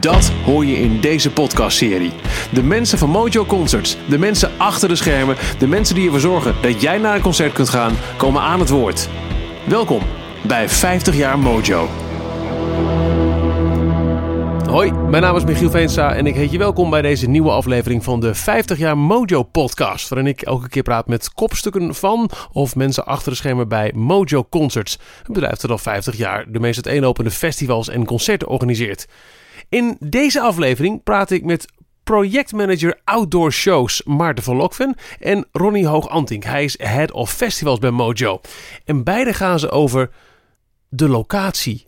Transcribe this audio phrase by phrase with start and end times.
[0.00, 2.12] Dat hoor je in deze podcastserie.
[2.52, 6.54] De mensen van Mojo Concerts, de mensen achter de schermen, de mensen die ervoor zorgen
[6.62, 9.08] dat jij naar een concert kunt gaan, komen aan het woord.
[9.66, 10.02] Welkom
[10.46, 11.88] bij 50 jaar Mojo.
[14.68, 18.04] Hoi, mijn naam is Michiel Veenstra en ik heet je welkom bij deze nieuwe aflevering
[18.04, 20.08] van de 50 jaar Mojo podcast.
[20.08, 24.46] Waarin ik elke keer praat met kopstukken van of mensen achter de schermen bij Mojo
[24.50, 24.98] Concerts.
[25.26, 29.06] Een bedrijf dat al 50 jaar de meest uiteenlopende festivals en concerten organiseert.
[29.68, 31.72] In deze aflevering praat ik met
[32.04, 36.44] projectmanager Outdoor Shows Maarten van Lokven en Ronnie Hoog-Antink.
[36.44, 38.40] Hij is Head of Festivals bij Mojo.
[38.84, 40.10] En beide gaan ze over
[40.88, 41.86] de locatie.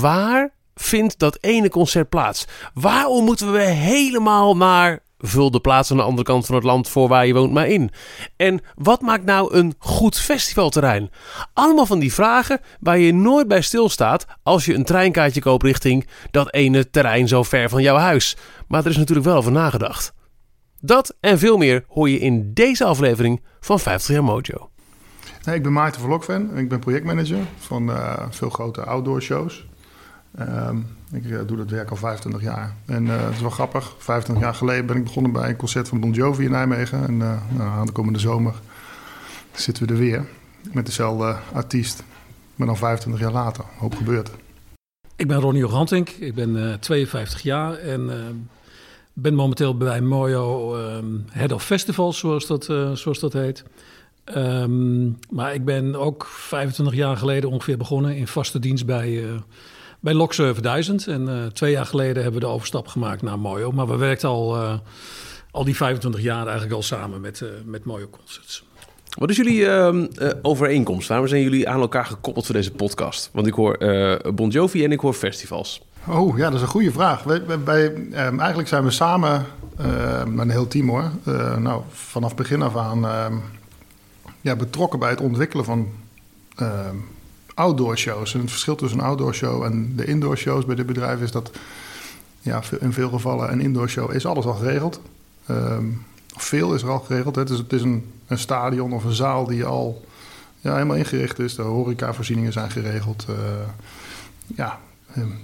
[0.00, 2.46] Waar vindt dat ene concert plaats?
[2.74, 6.88] Waarom moeten we helemaal naar vul de plaats aan de andere kant van het land
[6.88, 7.90] voor waar je woont maar in.
[8.36, 11.10] En wat maakt nou een goed festivalterrein?
[11.52, 16.06] Allemaal van die vragen waar je nooit bij stilstaat als je een treinkaartje koopt richting
[16.30, 18.36] dat ene terrein zo ver van jouw huis.
[18.68, 20.12] Maar er is natuurlijk wel over nagedacht.
[20.80, 24.70] Dat en veel meer hoor je in deze aflevering van 50 jaar Mojo.
[25.52, 29.68] ik ben Maarten Verlokven en ik ben projectmanager van uh, veel grote outdoor shows.
[30.36, 30.76] Ehm,
[31.12, 32.74] ik uh, doe dat werk al 25 jaar.
[32.86, 33.94] En uh, het is wel grappig.
[33.98, 37.06] 25 jaar geleden ben ik begonnen bij een concert van Bon Jovi in Nijmegen.
[37.06, 38.54] En uh, nou, aan de komende zomer
[39.52, 40.26] zitten we er weer
[40.72, 42.02] met dezelfde artiest.
[42.54, 43.64] Maar dan 25 jaar later.
[43.78, 44.30] Hoop gebeurt.
[45.16, 46.08] Ik ben Ronnie Ogantink.
[46.08, 48.10] Ik ben 52 jaar en
[49.12, 52.66] ben momenteel bij Mojo um, Head of Festivals, zoals dat,
[53.20, 53.64] dat heet.
[54.36, 59.22] Um, maar ik ben ook 25 jaar geleden ongeveer begonnen in vaste dienst bij
[60.00, 61.06] bij Lok 7000.
[61.06, 63.72] En uh, twee jaar geleden hebben we de overstap gemaakt naar Mojo.
[63.72, 64.74] Maar we werken al, uh,
[65.50, 68.68] al die 25 jaar eigenlijk al samen met, uh, met Mojo Concerts.
[69.18, 69.68] Wat is jullie
[70.42, 71.08] overeenkomst?
[71.08, 73.30] Waarom zijn jullie aan elkaar gekoppeld voor deze podcast?
[73.32, 73.78] Want ik hoor
[74.34, 75.82] Bon Jovi en ik hoor festivals.
[76.08, 77.22] Oh ja, dat is een goede vraag.
[77.22, 79.46] Wij, wij, um, eigenlijk zijn we samen,
[80.26, 81.10] met een heel team hoor,
[81.58, 83.06] nou, vanaf begin af aan
[84.40, 85.88] ja, betrokken bij het ontwikkelen van
[87.60, 88.34] outdoor shows.
[88.34, 91.30] En het verschil tussen een outdoor show en de indoor shows bij dit bedrijf is
[91.30, 91.50] dat
[92.40, 95.00] ja, in veel gevallen een indoor show is alles al geregeld.
[95.50, 96.02] Um,
[96.36, 97.34] veel is er al geregeld.
[97.34, 97.40] Hè.
[97.40, 100.04] Het is, het is een, een, stadion of een zaal die al
[100.60, 101.54] ja, helemaal ingericht is.
[101.54, 103.26] De horecavoorzieningen zijn geregeld.
[103.30, 103.36] Uh,
[104.46, 104.78] ja,
[105.16, 105.38] um,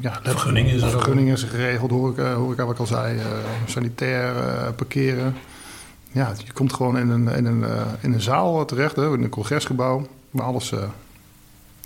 [0.00, 3.22] ja, vergunning is, vergunning is geregeld, horeca, horeca wat ik al zei, uh,
[3.66, 5.34] sanitair, uh, parkeren.
[6.12, 9.22] Ja, je komt gewoon in een, in een, uh, in een zaal terecht, hè, in
[9.22, 10.72] een congresgebouw, waar alles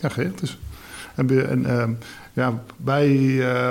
[0.00, 0.58] ja, geregeld is.
[1.14, 1.84] En, en uh,
[2.32, 3.70] ja, wij, uh,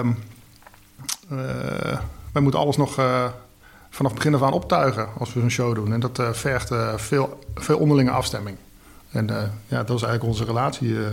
[1.32, 2.00] uh,
[2.32, 3.26] wij moeten alles nog uh,
[3.90, 5.94] vanaf begin af aan optuigen als we zo'n show doen.
[5.94, 8.58] En dat vergt veel, veel onderlinge afstemming.
[9.12, 9.26] En
[9.68, 10.94] ja, dat is eigenlijk onze relatie.
[10.94, 11.12] Ja.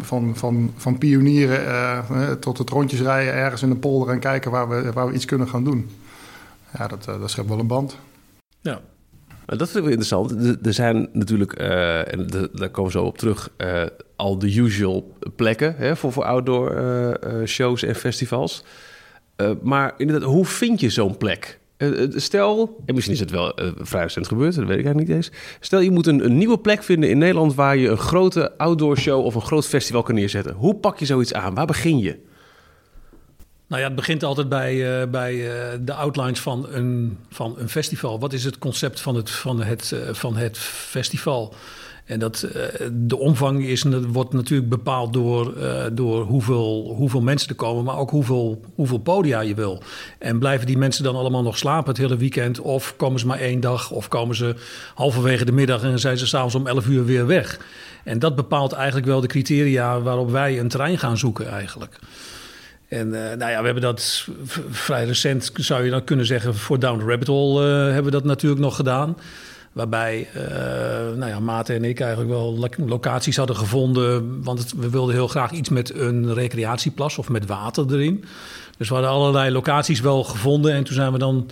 [0.00, 4.68] Van, van, van pionieren tot het rondjes rijden ergens in de polder en kijken waar
[4.68, 5.90] we, waar we iets kunnen gaan doen.
[6.78, 7.96] Ja, dat, dat schept wel een band.
[8.60, 8.80] Ja,
[9.46, 10.32] dat vind ik wel interessant.
[10.66, 13.82] Er zijn natuurlijk, uh, en daar komen we zo op terug, uh,
[14.16, 18.64] al de usual plekken hè, voor, voor outdoor uh, shows en festivals.
[19.62, 21.58] maar inderdaad, hoe vind je zo'n plek?
[22.10, 25.30] stel, en misschien is het wel vrij recent gebeurd, dat weet ik eigenlijk niet eens.
[25.60, 28.98] Stel, je moet een, een, nieuwe plek vinden in Nederland waar je een grote outdoor
[28.98, 30.54] show of een groot festival kan neerzetten.
[30.54, 31.54] Hoe pak je zoiets aan?
[31.54, 32.18] Waar begin je?
[33.66, 37.68] Nou ja, het begint altijd bij, uh, bij uh, de outlines van een, van een
[37.68, 38.18] festival.
[38.18, 41.54] Wat is het concept van het, van het, uh, van het festival?
[42.04, 42.48] En dat,
[42.92, 45.54] de omvang is, wordt natuurlijk bepaald door,
[45.92, 49.82] door hoeveel, hoeveel mensen er komen, maar ook hoeveel, hoeveel podia je wil.
[50.18, 52.60] En blijven die mensen dan allemaal nog slapen het hele weekend?
[52.60, 53.90] Of komen ze maar één dag?
[53.90, 54.54] Of komen ze
[54.94, 57.58] halverwege de middag en zijn ze s'avonds om 11 uur weer weg?
[58.04, 61.98] En dat bepaalt eigenlijk wel de criteria waarop wij een terrein gaan zoeken eigenlijk.
[62.88, 64.28] En uh, nou ja, we hebben dat
[64.70, 68.10] vrij recent, zou je dan kunnen zeggen, voor Down the Rabbit Hole uh, hebben we
[68.10, 69.16] dat natuurlijk nog gedaan.
[69.72, 70.42] Waarbij uh,
[71.16, 74.42] nou ja, Maarten en ik eigenlijk wel locaties hadden gevonden.
[74.42, 78.24] Want we wilden heel graag iets met een recreatieplas of met water erin.
[78.78, 80.72] Dus we hadden allerlei locaties wel gevonden.
[80.72, 81.50] En toen zijn we dan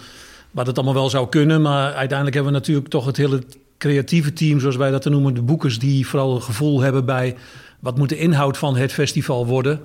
[0.50, 1.62] wat het allemaal wel zou kunnen.
[1.62, 3.42] Maar uiteindelijk hebben we natuurlijk toch het hele
[3.78, 7.36] creatieve team, zoals wij dat noemen, de boekers, die vooral een gevoel hebben bij
[7.80, 9.80] wat moet de inhoud van het festival worden.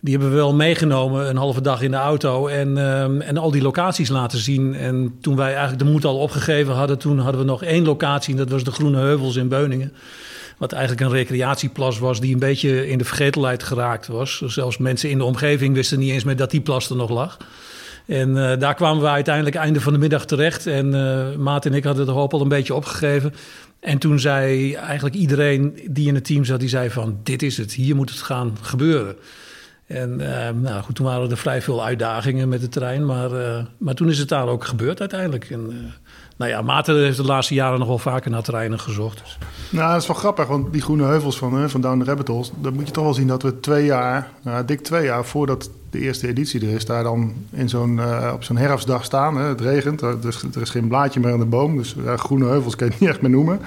[0.00, 3.50] Die hebben we wel meegenomen een halve dag in de auto en, ehm, en al
[3.50, 4.74] die locaties laten zien.
[4.74, 8.32] En toen wij eigenlijk de moed al opgegeven hadden, toen hadden we nog één locatie
[8.32, 9.92] en dat was de Groene Heuvels in Beuningen.
[10.58, 14.42] Wat eigenlijk een recreatieplas was die een beetje in de vergetelheid geraakt was.
[14.46, 17.36] Zelfs mensen in de omgeving wisten niet eens meer dat die plas er nog lag.
[18.06, 20.66] En eh, daar kwamen we uiteindelijk einde van de middag terecht.
[20.66, 23.34] En uh, Maat en ik hadden de hoop al een beetje opgegeven.
[23.80, 27.56] En toen zei eigenlijk iedereen die in het team zat, die zei van dit is
[27.56, 29.16] het, hier moet het gaan gebeuren.
[29.88, 33.30] En uh, nou goed, toen waren er vrij veel uitdagingen met het terrein, maar,
[33.78, 35.50] maar toen is het daar ook gebeurd uiteindelijk.
[35.50, 35.92] En,
[36.36, 39.18] nou ja, Maarten heeft de laatste jaren nog wel vaker naar terreinen gezocht.
[39.18, 39.38] Dus.
[39.70, 42.50] Nou, dat is wel grappig, want die groene heuvels van, van Down the Rabbit Holes...
[42.60, 45.70] dan moet je toch wel zien dat we twee jaar, nou, dik twee jaar voordat
[45.90, 46.84] de eerste editie er is...
[46.84, 48.00] daar dan in zo'n,
[48.32, 49.36] op zo'n herfstdag staan.
[49.36, 51.76] Het regent, er is, er is geen blaadje meer aan de boom.
[51.76, 53.60] Dus groene heuvels kan je niet echt meer noemen.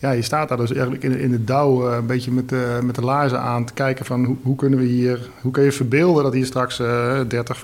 [0.00, 2.78] Ja, je staat daar dus eigenlijk in, in de dauw uh, een beetje met de,
[2.82, 5.72] met de laarzen aan te kijken van hoe, hoe kunnen we hier, hoe kun je
[5.72, 7.62] verbeelden dat hier straks 30,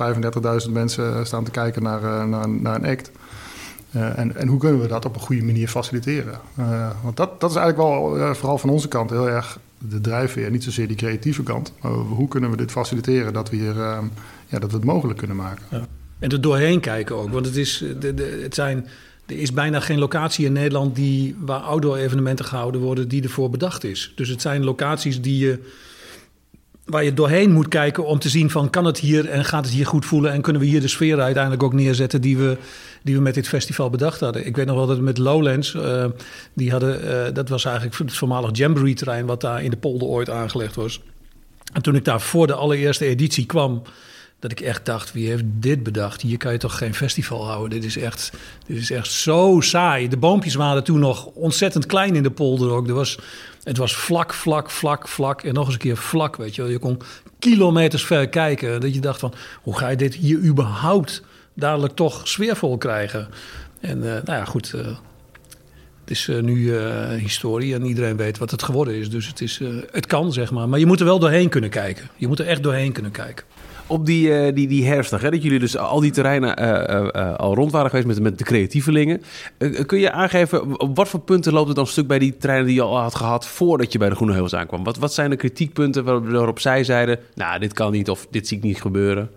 [0.66, 3.10] 35.000 mensen staan te kijken naar, naar, naar een act.
[3.90, 6.40] En, en, hoe kunnen we dat op een goede manier faciliteren?
[7.02, 10.50] Want dat, dat is eigenlijk wel vooral van onze kant heel erg de drijfveer.
[10.50, 11.72] Niet zozeer die creatieve kant.
[11.80, 13.74] Maar hoe kunnen we dit faciliteren dat we, hier,
[14.46, 15.64] ja, dat we het mogelijk kunnen maken?
[15.70, 15.86] Ja.
[16.18, 17.30] En er doorheen kijken ook.
[17.30, 18.86] Want het, is, de, de, het zijn,
[19.26, 23.50] er is bijna geen locatie in Nederland die, waar outdoor evenementen gehouden worden die ervoor
[23.50, 24.12] bedacht is.
[24.14, 25.60] Dus het zijn locaties die je
[26.86, 29.74] waar je doorheen moet kijken om te zien van kan het hier en gaat het
[29.74, 32.56] hier goed voelen en kunnen we hier de sfeer uiteindelijk ook neerzetten die we,
[33.02, 34.46] die we met dit festival bedacht hadden.
[34.46, 36.04] Ik weet nog wel dat met Lowlands, uh,
[36.52, 40.08] die hadden, uh, dat was eigenlijk het voormalig Jamboree terrein wat daar in de polder
[40.08, 41.00] ooit aangelegd was.
[41.72, 43.82] En toen ik daar voor de allereerste editie kwam,
[44.48, 46.22] dat ik echt dacht, wie heeft dit bedacht?
[46.22, 47.70] Hier kan je toch geen festival houden?
[47.70, 48.32] Dit is echt,
[48.66, 50.08] dit is echt zo saai.
[50.08, 52.88] De boompjes waren toen nog ontzettend klein in de polder ook.
[52.88, 53.18] Er was
[53.62, 56.70] het was vlak, vlak, vlak, vlak en nog eens een keer vlak, weet je wel.
[56.70, 57.00] Je kon
[57.38, 58.80] kilometers ver kijken.
[58.80, 59.32] Dat je dacht van,
[59.62, 61.22] hoe ga je dit hier überhaupt
[61.54, 63.28] dadelijk toch sfeervol krijgen?
[63.80, 64.86] En uh, nou ja, goed, uh,
[66.00, 66.76] het is uh, nu
[67.18, 69.10] historie en iedereen weet wat het geworden is.
[69.10, 69.60] Dus het, is,
[69.90, 70.68] het kan, zeg maar.
[70.68, 72.08] Maar je moet er wel doorheen kunnen kijken.
[72.16, 73.44] Je moet er echt doorheen kunnen kijken
[73.86, 77.34] op die, uh, die, die herfstdag, hè, dat jullie dus al die terreinen uh, uh,
[77.34, 79.22] al rond waren geweest met, met de creatievelingen.
[79.86, 82.74] kun je aangeven, op wat voor punten loopt het dan stuk bij die treinen die
[82.74, 84.84] je al had gehad voordat je bij de Groene Heuvels aankwam?
[84.84, 88.56] Wat, wat zijn de kritiekpunten waarop zij zeiden, nou, dit kan niet of dit zie
[88.56, 89.30] ik niet gebeuren?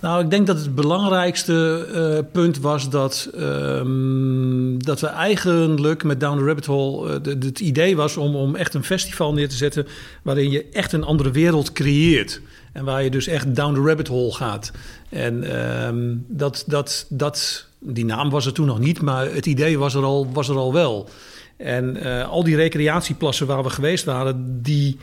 [0.00, 6.38] Nou, ik denk dat het belangrijkste punt was dat, um, dat we eigenlijk met Down
[6.38, 7.20] the Rabbit Hole...
[7.22, 9.86] Het idee was om, om echt een festival neer te zetten...
[10.22, 12.40] waarin je echt een andere wereld creëert.
[12.72, 14.72] En waar je dus echt down the rabbit hole gaat.
[15.08, 19.78] En um, dat, dat, dat, die naam was er toen nog niet, maar het idee
[19.78, 21.08] was er al, was er al wel.
[21.56, 24.98] En uh, al die recreatieplassen waar we geweest waren, die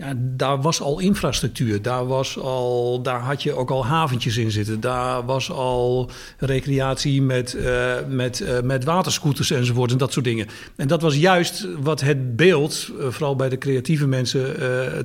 [0.00, 1.82] ja, daar was al infrastructuur.
[1.82, 4.80] Daar, was al, daar had je ook al haventjes in zitten.
[4.80, 10.46] Daar was al recreatie met, uh, met, uh, met waterscooters enzovoort en dat soort dingen.
[10.76, 14.56] En dat was juist wat het beeld, uh, vooral bij de creatieve mensen,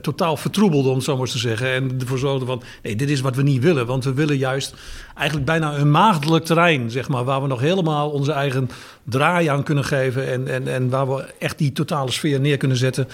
[0.01, 1.73] totaal vertroebelde, om het zo maar te zeggen.
[1.73, 3.85] En ervoor zorgde van, nee, dit is wat we niet willen.
[3.85, 4.73] Want we willen juist
[5.15, 8.69] eigenlijk bijna een maagdelijk terrein, zeg maar, waar we nog helemaal onze eigen
[9.05, 10.27] draai aan kunnen geven.
[10.27, 13.07] En, en, en waar we echt die totale sfeer neer kunnen zetten,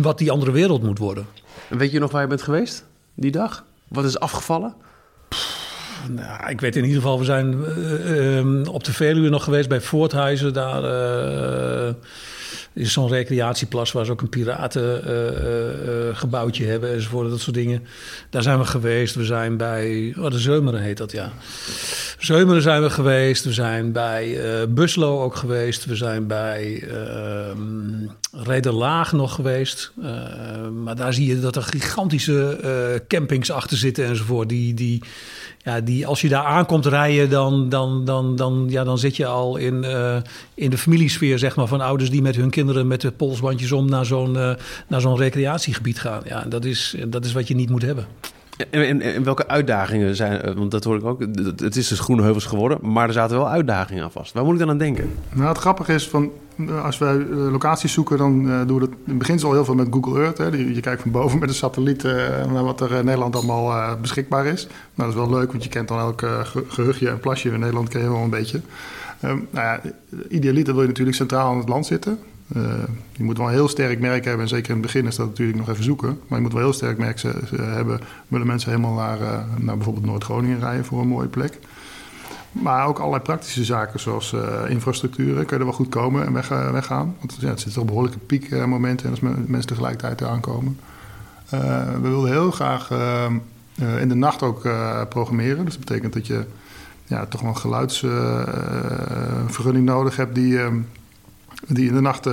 [0.00, 1.26] wat die andere wereld moet worden.
[1.68, 2.84] Weet je nog waar je bent geweest
[3.14, 3.64] die dag?
[3.88, 4.74] Wat is afgevallen?
[6.08, 7.52] Nou, ik weet in ieder geval, we zijn
[8.64, 10.52] uh, op de Veluwe nog geweest bij Voorthuizen.
[10.52, 11.94] Daar uh,
[12.74, 17.86] is zo'n recreatieplas waar ze ook een piratengebouwtje hebben enzovoort, dat soort dingen.
[18.30, 19.14] Daar zijn we geweest.
[19.14, 21.32] We zijn bij, oh, de Zeumeren heet dat, ja.
[22.18, 23.44] Zeumeren zijn we geweest.
[23.44, 24.38] We zijn bij
[24.68, 25.84] Buslo ook geweest.
[25.84, 26.88] We zijn bij
[28.32, 29.92] Rederlaag nog geweest.
[30.84, 34.48] maar daar zie je dat er gigantische campings achter zitten enzovoort.
[34.48, 35.02] Die, die,
[35.64, 39.26] ja, die, als je daar aankomt rijden, dan, dan, dan, dan, ja, dan zit je
[39.26, 40.16] al in, uh,
[40.54, 43.88] in de familiesfeer zeg maar, van ouders die met hun kinderen met de polsbandjes om
[43.88, 44.52] naar zo'n uh,
[44.88, 46.22] naar zo'n recreatiegebied gaan.
[46.24, 48.06] Ja, dat is, dat is wat je niet moet hebben.
[48.70, 51.20] En, welke uitdagingen zijn, eh, want dat hoor ik ook,
[51.56, 54.32] het is dus Groene Heuvels geworden, maar er zaten wel uitdagingen aan vast.
[54.32, 55.10] Waar moet ik dan aan denken?
[55.32, 56.30] Nou, het grappige is, van,
[56.82, 60.22] als wij locaties zoeken, dan doen we in het begin al heel veel met Google
[60.22, 60.38] Earth.
[60.38, 60.46] Hè.
[60.46, 62.02] Je, kijkt van boven met een satelliet
[62.52, 64.66] naar wat er in Nederland allemaal beschikbaar is.
[64.66, 66.22] Nou, dat is wel leuk, want je kent dan elk
[66.68, 68.60] gehuchtje en plasje in Nederland, ken je wel een beetje.
[69.24, 69.80] Um, nou ja,
[70.28, 72.18] idealiter wil je natuurlijk centraal in het land zitten.
[72.56, 72.62] Uh,
[73.12, 74.42] je moet wel heel sterk merk hebben.
[74.42, 76.20] En zeker in het begin is dat natuurlijk nog even zoeken.
[76.26, 77.22] Maar je moet wel heel sterk merk
[77.56, 78.00] hebben.
[78.28, 81.58] Willen mensen helemaal naar, uh, naar bijvoorbeeld Noord-Groningen rijden voor een mooie plek.
[82.52, 85.34] Maar ook allerlei praktische zaken zoals uh, infrastructuur.
[85.34, 87.16] Kun je er wel goed komen en weg, weggaan.
[87.18, 90.78] Want ja, het zitten toch behoorlijke piekmomenten als mensen tegelijkertijd aankomen.
[92.00, 92.90] we wilden heel graag
[93.98, 94.68] in de nacht ook
[95.08, 95.64] programmeren.
[95.64, 96.44] Dus dat betekent dat je
[97.04, 100.58] ja, toch wel een geluidsvergunning nodig hebt die
[101.68, 102.28] die in de nacht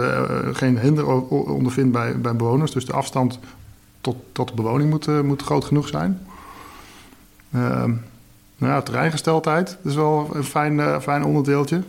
[0.52, 2.72] geen hinder ondervindt bij, bij bewoners.
[2.72, 3.40] Dus de afstand
[4.02, 6.20] tot, tot de bewoning moet, moet groot genoeg zijn.
[7.56, 7.84] Uh,
[8.58, 11.84] nou ja, terreingesteldheid, is wel een fijn, uh, fijn onderdeeltje.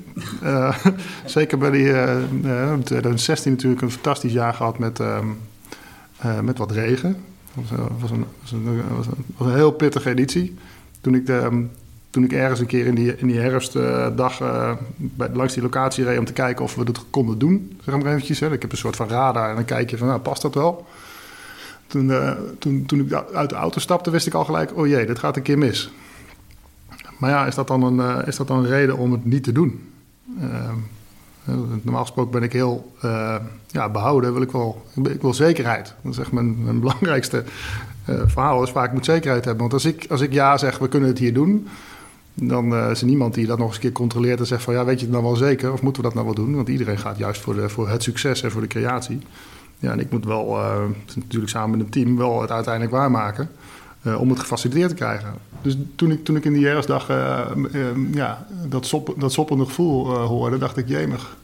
[1.24, 5.26] Zeker bij die uh, 2016 natuurlijk een fantastisch jaar gehad met, ehm,
[6.42, 7.16] met wat regen.
[7.54, 8.64] Dat was, was, een, was, een,
[8.96, 10.56] was, een, was, een, heel pittige editie.
[11.00, 11.62] Toen ik, de, ehm,
[12.12, 14.38] toen ik ergens een keer in die, in die herfstdag
[14.96, 18.06] bij, langs die locatie reed om te kijken of we dat konden doen, zeg maar
[18.06, 18.40] eventjes.
[18.40, 18.52] Hè.
[18.52, 20.86] Ik heb een soort van radar en dan kijk je van, nou, past dat wel?
[21.86, 25.06] Toen, uh, toen, toen ik uit de auto stapte, wist ik al gelijk: oh jee,
[25.06, 25.92] dit gaat een keer mis.
[27.18, 29.52] Maar ja, is dat dan een, is dat dan een reden om het niet te
[29.52, 29.88] doen?
[31.82, 32.92] Normaal gesproken ben ik heel
[33.66, 34.32] ja, behouden.
[34.32, 35.94] Wil ik, wel, ik wil zekerheid.
[36.02, 37.44] Dat is echt mijn, mijn belangrijkste
[38.04, 38.62] verhaal.
[38.62, 39.62] Is vaak moet zekerheid hebben.
[39.62, 41.68] Want als ik, als ik ja zeg, we kunnen het hier doen.
[42.34, 44.84] Dan is er niemand die dat nog eens een keer controleert en zegt van ja,
[44.84, 45.72] weet je het nou wel zeker?
[45.72, 46.54] Of moeten we dat nou wel doen?
[46.54, 49.20] Want iedereen gaat juist voor, de, voor het succes en voor de creatie.
[49.82, 50.82] Ja, en ik moet wel, uh,
[51.14, 53.50] natuurlijk samen met een team, wel het uiteindelijk waarmaken.
[54.02, 55.34] Uh, om het gefaciliteerd te krijgen.
[55.62, 56.78] Dus toen ik, toen ik in die uh,
[58.12, 61.36] ja, dat, sop, dat soppende gevoel hoorde, dacht ik, jemig.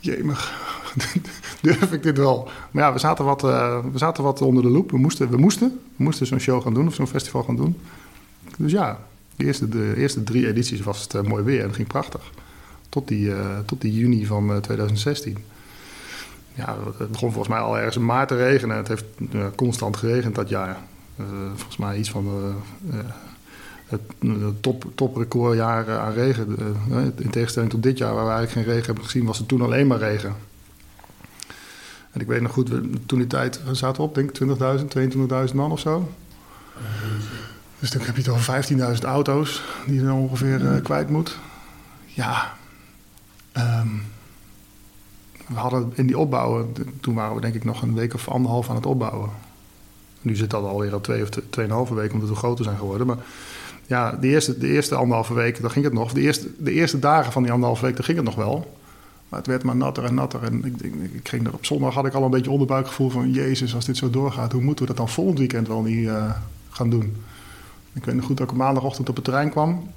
[0.00, 0.62] Jemig.
[1.60, 2.48] Durf ik dit wel?
[2.70, 4.90] Maar ja, we zaten wat, we zaten wat onder de loep.
[4.90, 7.80] We moesten, we moesten, we moesten zo'n show gaan doen of zo'n festival gaan doen.
[8.56, 8.98] Dus ja,
[9.36, 12.30] de eerste, de eerste drie edities was het mooi weer en het ging prachtig.
[12.88, 13.32] Tot die,
[13.64, 15.36] tot die juni van 2016
[16.54, 18.76] ja, het begon volgens mij al ergens in maart te regenen.
[18.76, 19.04] Het heeft
[19.54, 20.78] constant geregend dat jaar.
[21.54, 22.54] Volgens mij iets van
[23.86, 24.00] het
[24.60, 26.56] top, toprecordjaar aan regen.
[27.16, 29.62] in tegenstelling tot dit jaar, waar we eigenlijk geen regen hebben gezien, was het toen
[29.62, 30.34] alleen maar regen.
[32.10, 32.70] En ik weet nog goed,
[33.06, 34.46] toen die tijd zaten we op, denk ik
[35.44, 36.08] 20.000, 22.000 man of zo.
[37.84, 41.38] Dus dan heb je toch 15.000 auto's die je dan ongeveer kwijt moet.
[42.04, 42.54] Ja,
[43.56, 44.02] um,
[45.46, 48.68] we hadden in die opbouwen, toen waren we denk ik nog een week of anderhalf
[48.68, 49.30] aan het opbouwen.
[50.20, 53.06] Nu zit dat alweer al twee of tweeënhalve weken omdat we groter zijn geworden.
[53.06, 53.16] Maar
[53.86, 56.12] ja, de eerste, de eerste anderhalve week, dan ging het nog.
[56.12, 58.78] De eerste, de eerste dagen van die anderhalve week, dan ging het nog wel.
[59.28, 60.42] Maar het werd maar natter en natter.
[60.42, 63.30] En ik, ik, ik ging er, op zondag had ik al een beetje onderbuikgevoel van...
[63.30, 66.30] Jezus, als dit zo doorgaat, hoe moeten we dat dan volgend weekend wel niet uh,
[66.70, 67.16] gaan doen?
[67.94, 69.90] Ik weet nog goed dat ik maandagochtend op het terrein kwam.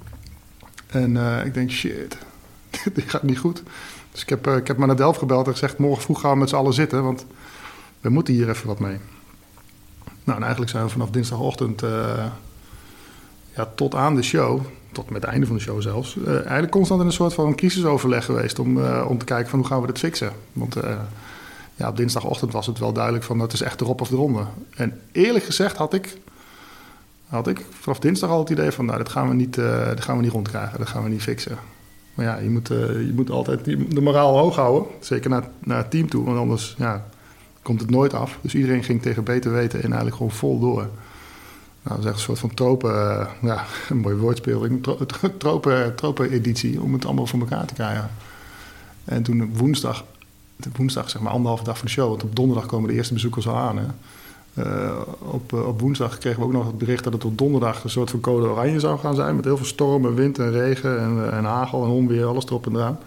[0.86, 2.18] En uh, ik denk, shit,
[2.94, 3.62] dit gaat niet goed.
[4.12, 5.78] Dus ik heb, uh, ik heb maar naar Delft gebeld en gezegd...
[5.78, 7.26] morgen vroeg gaan we met z'n allen zitten, want
[8.00, 8.98] we moeten hier even wat mee.
[10.24, 12.24] Nou, en eigenlijk zijn we vanaf dinsdagochtend uh,
[13.56, 14.60] ja, tot aan de show...
[14.92, 16.16] tot met het einde van de show zelfs...
[16.26, 18.58] Eigenlijk constant in een soort van crisisoverleg geweest...
[18.58, 20.32] om, om te kijken van hoe gaan we dit fixen.
[20.52, 20.76] Want
[21.74, 23.38] ja, op dinsdagochtend was het wel duidelijk van...
[23.38, 24.46] het is echt erop of eronder.
[24.74, 26.18] En eerlijk gezegd had ik
[27.28, 30.04] had ik vanaf dinsdag al het idee van, nou, dat gaan we niet, uh, dat
[30.04, 31.58] gaan we niet rondkrijgen, dat gaan we niet fixen.
[32.14, 34.90] Maar ja, je moet, uh, je moet altijd de moraal hoog houden.
[35.00, 37.04] Zeker naar, naar het team toe, want anders ja,
[37.62, 38.38] komt het nooit af.
[38.40, 40.88] Dus iedereen ging tegen beter weten en eigenlijk gewoon vol door.
[41.82, 44.98] Nou, dat is echt een soort van tropen, uh, ja, een mooie woordspeling, tro
[45.38, 48.10] tropen, tropen editie om het allemaal voor elkaar te krijgen.
[49.04, 50.04] En toen woensdag,
[50.76, 53.48] woensdag zeg maar anderhalve dag van de show, want op donderdag komen de eerste bezoekers
[53.48, 53.78] al aan.
[53.78, 53.86] Hè.
[54.58, 57.84] Uh, op, uh, op, woensdag kregen we ook nog het bericht dat het op donderdag
[57.84, 59.36] een soort van code oranje zou gaan zijn.
[59.36, 62.66] Met heel veel stormen, wind en regen en, uh, en hagel en onweer, alles erop
[62.66, 62.98] en eraan.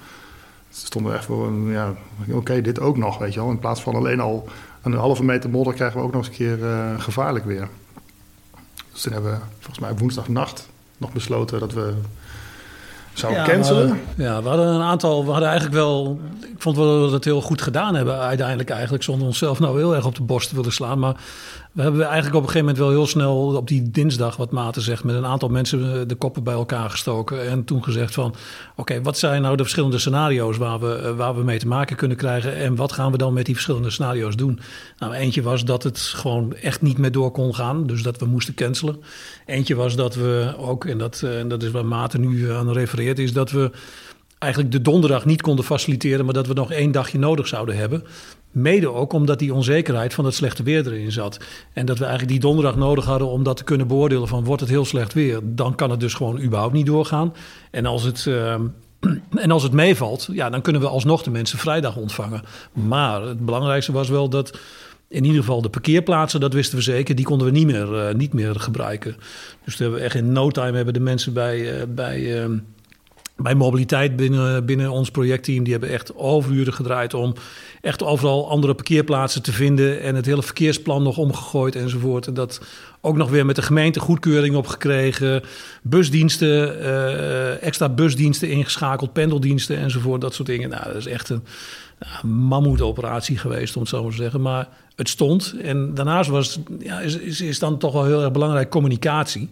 [0.69, 1.93] Dus stonden echt voor ja,
[2.31, 3.49] oké, dit ook nog, weet je wel.
[3.49, 4.47] In plaats van alleen al
[4.81, 6.57] een halve meter modder krijgen we ook nog eens een keer
[6.97, 7.67] gevaarlijk weer.
[8.91, 11.93] Dus toen hebben we volgens mij woensdagnacht nog besloten dat we
[13.13, 13.99] zouden ja, cancelen.
[14.15, 17.15] We, ja, we hadden een aantal, we hadden eigenlijk wel, ik vond wel dat we
[17.15, 20.49] het heel goed gedaan hebben uiteindelijk eigenlijk, zonder onszelf nou heel erg op de borst
[20.49, 20.99] te willen slaan.
[20.99, 21.15] Maar
[21.71, 24.81] we hebben eigenlijk op een gegeven moment wel heel snel op die dinsdag, wat Maarten
[24.81, 27.49] zegt, met een aantal mensen de koppen bij elkaar gestoken.
[27.49, 28.35] En toen gezegd van,
[28.75, 32.17] oké, wat zijn nou de verschillende scenario's waar we, waar we mee te maken kunnen
[32.17, 32.55] krijgen?
[32.55, 34.59] En wat gaan we dan met die verschillende scenario's doen?
[34.97, 38.25] Nou, eentje was dat het gewoon echt niet meer door kon gaan, dus dat we
[38.25, 39.01] moesten cancelen.
[39.45, 43.19] Eentje was dat we ook, en dat, en dat is waar Maarten nu aan refereert,
[43.19, 43.71] is dat we
[44.41, 48.03] eigenlijk de donderdag niet konden faciliteren, maar dat we nog één dagje nodig zouden hebben.
[48.51, 51.39] Mede ook omdat die onzekerheid van het slechte weer erin zat.
[51.73, 54.61] En dat we eigenlijk die donderdag nodig hadden om dat te kunnen beoordelen van wordt
[54.61, 57.33] het heel slecht weer, dan kan het dus gewoon überhaupt niet doorgaan.
[57.71, 58.53] En als het, uh,
[59.35, 62.41] en als het meevalt, ja, dan kunnen we alsnog de mensen vrijdag ontvangen.
[62.73, 64.59] Maar het belangrijkste was wel dat
[65.07, 68.33] In ieder geval de parkeerplaatsen, dat wisten we zeker, die konden we niet meer, niet
[68.33, 69.15] meer gebruiken.
[69.65, 72.57] Dus we hebben echt in no time hebben de mensen bij, bij ehm,
[73.41, 77.33] bij mobiliteit binnen, binnen ons projectteam, die hebben echt overuren gedraaid om
[77.81, 82.27] echt overal andere parkeerplaatsen te vinden en het hele verkeersplan nog omgegooid enzovoort.
[82.27, 82.61] En dat
[83.01, 85.41] ook nog weer met de gemeente goedkeuring opgekregen,
[85.81, 90.69] busdiensten, uh, extra busdiensten ingeschakeld, pendeldiensten enzovoort, dat soort dingen.
[90.69, 91.43] Nou, dat is echt een
[92.23, 94.41] mammoetoperatie geweest, om het zo maar te zeggen.
[94.41, 95.55] Maar het stond.
[95.61, 99.49] En daarnaast was, ja, is, is, is dan toch wel heel erg belangrijk communicatie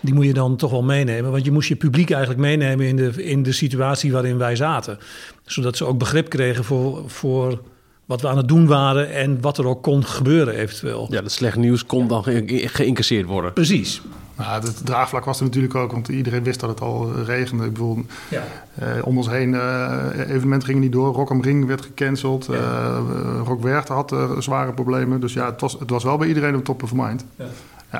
[0.00, 1.30] die moet je dan toch wel meenemen.
[1.30, 4.98] Want je moest je publiek eigenlijk meenemen in de, in de situatie waarin wij zaten.
[5.44, 7.60] Zodat ze ook begrip kregen voor, voor
[8.04, 11.06] wat we aan het doen waren en wat er ook kon gebeuren eventueel.
[11.10, 13.52] Ja, dat slecht nieuws kon dan ge geïncasseerd worden.
[13.52, 14.02] Precies.
[14.36, 17.64] Nou, het draagvlak was er natuurlijk ook, want iedereen wist dat het al regende.
[17.64, 18.42] Ik bedoel, ja.
[18.82, 21.14] uh, om ons heen, uh, evenementen gingen niet door.
[21.14, 22.46] Rock am Ring werd gecanceld.
[22.50, 22.54] Ja.
[22.54, 25.20] Uh, Rock Werchter had zware problemen.
[25.20, 27.24] Dus ja, het was, het was wel bij iedereen op top of mind.
[27.36, 27.44] Ja.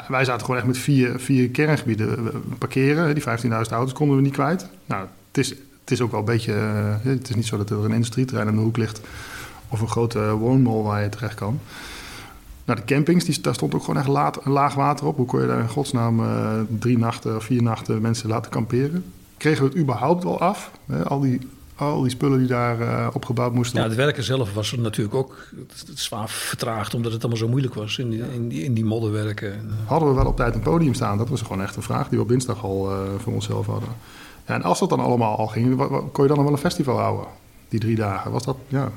[0.08, 3.14] Wij zaten gewoon echt met vier, vier kerngebieden parkeren.
[3.14, 4.66] Die 15.000 auto's konden we niet kwijt.
[4.86, 5.48] Nou, het is,
[5.80, 6.52] het is ook wel een beetje...
[6.52, 9.00] Uh, het is niet zo dat er een industrieterrein om de hoek ligt...
[9.68, 11.60] of een grote woonmol waar je terecht kan.
[12.64, 15.16] Nou, de campings, die, daar stond ook gewoon echt laat, laag water op.
[15.16, 19.04] Hoe kon je daar in godsnaam uh, drie nachten of vier nachten mensen laten kamperen?
[19.36, 20.70] Kregen we het überhaupt wel af?
[21.04, 21.40] Al die
[21.80, 25.36] al die spullen die daar uh, opgebouwd moesten Ja, het werken zelf was natuurlijk ook
[25.94, 26.94] zwaar vertraagd...
[26.94, 29.70] omdat het allemaal zo moeilijk was in die, in die, in die modderwerken.
[29.84, 31.18] Hadden we wel op tijd een podium staan?
[31.18, 33.88] Dat was gewoon echt een vraag die we op dinsdag al uh, voor onszelf hadden.
[34.46, 35.76] Ja, en als dat dan allemaal al ging,
[36.12, 37.26] kon je dan nog wel een festival houden?
[37.68, 38.56] Die drie dagen, was dat...
[38.68, 38.90] Ja,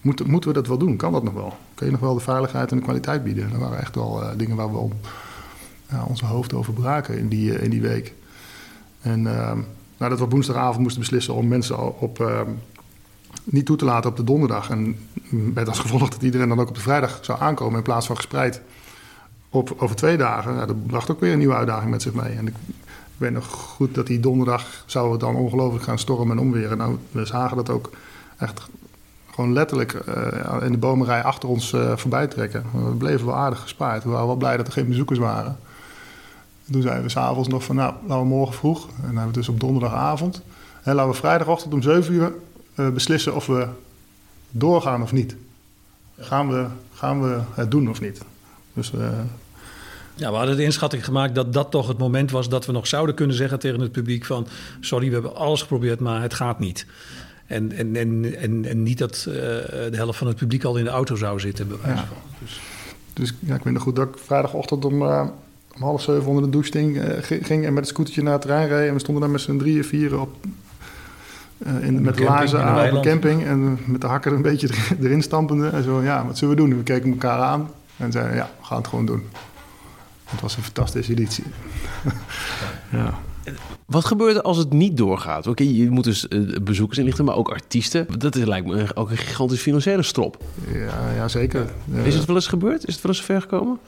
[0.00, 0.96] Moet, moeten we dat wel doen?
[0.96, 1.56] Kan dat nog wel?
[1.74, 3.50] Kun je nog wel de veiligheid en de kwaliteit bieden?
[3.50, 4.92] Dat waren echt wel uh, dingen waar we om,
[6.06, 8.14] onze hoofd over braken in die, in die week.
[9.00, 9.26] En
[9.98, 12.40] ehm, nou, dat we woensdagavond moesten beslissen om mensen op, uh,
[13.44, 14.70] niet toe te laten op de donderdag.
[14.70, 14.96] En
[15.30, 18.16] met als gevolg dat iedereen dan ook op de vrijdag zou aankomen in plaats van
[18.16, 18.60] gespreid
[19.50, 20.54] op, over twee dagen.
[20.54, 22.32] Nou, dat bracht ook weer een nieuwe uitdaging met zich mee.
[22.36, 22.54] En ik
[23.16, 26.78] weet nog goed dat die donderdag zou het dan ongelooflijk gaan stormen en omweren.
[26.78, 27.90] Nou, we zagen dat ook
[28.38, 28.68] echt
[29.34, 32.64] gewoon letterlijk uh, in de bomenrij achter ons uh, voorbij trekken.
[32.72, 34.04] We bleven wel aardig gespaard.
[34.04, 35.58] We waren wel blij dat er geen bezoekers waren.
[36.70, 38.86] Toen zeiden we s'avonds nog van, nou, laten we morgen vroeg.
[38.86, 40.42] En dan hebben we dus op donderdagavond.
[40.82, 42.32] En laten we vrijdagochtend om 7 uur
[42.74, 43.68] uh, beslissen of we
[44.50, 45.36] doorgaan of niet.
[46.18, 48.20] Gaan we, gaan we het doen of niet?
[48.72, 48.92] Dus...
[48.92, 49.08] Uh,
[50.14, 52.86] ja, we hadden de inschatting gemaakt dat dat toch het moment was dat we nog
[52.86, 54.46] zouden kunnen zeggen tegen het publiek van...
[54.80, 56.86] sorry, we hebben alles geprobeerd, maar het gaat niet.
[57.46, 60.84] En, en, en, en, en niet dat uh, de helft van het publiek al in
[60.84, 62.06] de auto zou zitten, bij wijze ja.
[62.06, 62.16] van.
[62.38, 62.60] Dus,
[63.12, 65.02] dus ja, ik weet nog goed dat ik vrijdagochtend om...
[65.02, 65.28] Uh,
[65.78, 68.42] om half zeven onder de douche ging, uh, ging en met het scootertje naar het
[68.42, 68.88] terrein reed.
[68.88, 70.36] En we stonden daar met z'n drieën, vieren op,
[71.58, 73.44] uh, in, met laarzen aan op een camping.
[73.44, 74.68] En met de hakker een beetje
[75.02, 75.68] erin stampende.
[75.68, 76.76] En zo, ja, wat zullen we doen?
[76.76, 79.22] We keken elkaar aan en zeiden, ja, we gaan het gewoon doen.
[80.24, 81.44] Het was een fantastische editie.
[82.90, 83.18] ja.
[83.86, 85.46] Wat gebeurt er als het niet doorgaat?
[85.46, 88.06] Oké, je moet dus uh, bezoekers inlichten, maar ook artiesten.
[88.18, 90.44] Dat is, lijkt me ook een gigantisch financiële strop.
[90.72, 91.66] Ja, ja zeker.
[92.04, 92.86] Is het wel eens gebeurd?
[92.86, 93.78] Is het wel eens ver gekomen?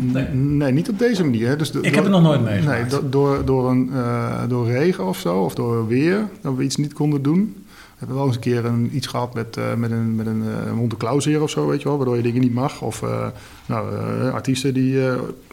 [0.00, 1.58] Nee, nee niet op deze manier.
[1.58, 2.90] Dus Ik heb het nog nooit meegemaakt.
[2.90, 6.76] Nee, door, door, een, uh, door regen of zo, of door weer, dat we iets
[6.76, 7.54] niet konden doen.
[7.66, 10.42] We hebben wel eens een keer een, iets gehad met, uh, met een, met een
[10.66, 12.80] uh, Monte of zo, weet je wel, waardoor je dingen niet mag.
[12.80, 13.26] Of uh,
[13.66, 13.94] nou,
[14.30, 15.00] artiesten die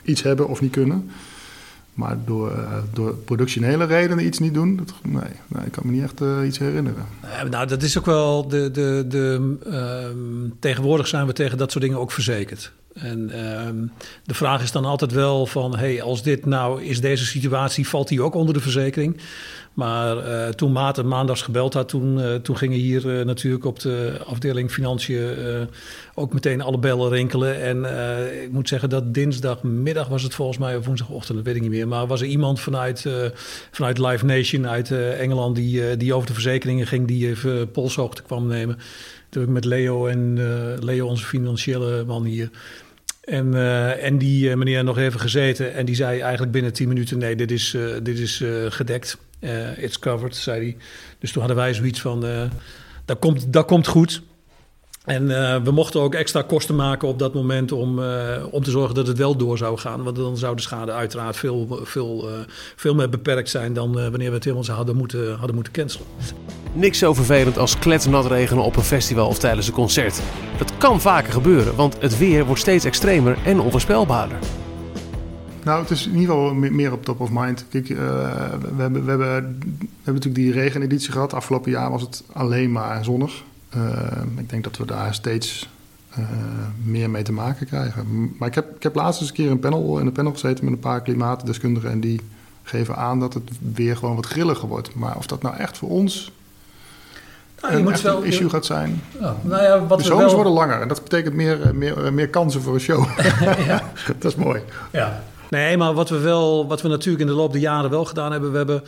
[0.03, 1.09] iets hebben of niet kunnen.
[1.93, 6.03] Maar door, uh, door productionele redenen iets niet doen, nee, nee, ik kan me niet
[6.03, 7.05] echt uh, iets herinneren.
[7.49, 8.71] nou, dat is ook wel de.
[8.71, 12.71] de, de uh, tegenwoordig zijn we tegen dat soort dingen ook verzekerd.
[12.93, 13.75] En ehm,
[14.25, 18.07] de vraag is dan altijd wel van, hey, als dit nou is deze situatie, valt
[18.07, 19.17] die ook onder de verzekering?
[19.79, 23.79] Maar uh, toen Maarten maandags gebeld had, toen, uh, toen gingen hier uh, natuurlijk op
[23.79, 25.37] de afdeling financiën
[26.15, 27.61] ook meteen alle bellen rinkelen.
[27.61, 27.85] En
[28.43, 31.71] ik moet zeggen dat dinsdagmiddag was het volgens mij, of woensdagochtend, dat weet ik niet
[31.71, 31.87] meer.
[31.87, 33.05] Maar was er iemand vanuit,
[33.71, 38.47] vanuit Live Nation uit Engeland die, die over de verzekeringen ging, die even polshoogte kwam
[38.47, 38.77] nemen.
[39.29, 40.37] Toen met Leo en
[40.83, 42.49] Leo, onze financiële man hier.
[43.23, 43.53] En,
[43.99, 47.51] en die meneer nog even gezeten en die zei eigenlijk binnen 10 minuten: nee, dit
[47.51, 49.17] is, dit is gedekt.
[49.77, 50.77] It's covered, zei hij.
[51.19, 52.25] Dus toen hadden wij zoiets van:
[53.05, 54.21] dat, komt, dat komt goed.
[55.05, 55.27] En
[55.63, 57.99] we mochten ook extra kosten maken op dat moment om,
[58.51, 60.03] om te zorgen dat het wel door zou gaan.
[60.03, 62.29] Want dan zou de schade uiteraard veel, veel,
[62.75, 66.07] veel meer beperkt zijn dan wanneer we het helemaal hadden moeten, hadden moeten cancelen.
[66.73, 70.21] Niks zo vervelend als kletsnat regenen op een festival of tijdens een concert.
[70.57, 74.37] Dat kan vaker gebeuren, want het weer wordt steeds extremer en onvoorspelbaarder.
[75.63, 77.65] Nou, het is in ieder geval meer op top of mind.
[77.69, 81.33] Kijk, uh, we, hebben, we, hebben, we hebben natuurlijk die regeneditie gehad.
[81.33, 83.43] Afgelopen jaar was het alleen maar zonnig.
[83.75, 83.83] Uh,
[84.37, 85.69] ik denk dat we daar steeds
[86.83, 88.33] meer mee te maken krijgen.
[88.37, 90.63] Maar ik heb, ik heb laatst eens een keer een panel, in een panel gezeten
[90.63, 92.21] met een paar klimaatdeskundigen en die
[92.63, 94.95] geven aan dat het weer gewoon wat grilliger wordt.
[94.95, 96.31] Maar of dat nou echt voor ons
[97.61, 99.01] nou, je een moet wel, issue gaat zijn.
[99.19, 100.35] Ja, nou ja, wat de zomers wel...
[100.35, 103.05] worden langer en dat betekent meer, meer, meer kansen voor een show.
[103.67, 103.81] ja.
[104.19, 104.61] dat is mooi.
[104.91, 105.23] Ja.
[105.49, 108.31] Nee, maar wat we, wel, wat we natuurlijk in de loop der jaren wel gedaan
[108.31, 108.83] hebben, we hebben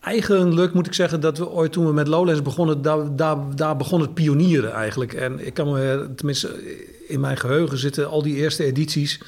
[0.00, 4.00] eigenlijk moet ik zeggen dat we ooit toen we met Lowlands begonnen, daar, daar, begon
[4.00, 5.12] het pionieren eigenlijk.
[5.12, 9.20] En ik kan me, tenminste in mijn geheugen zitten al die eerste edities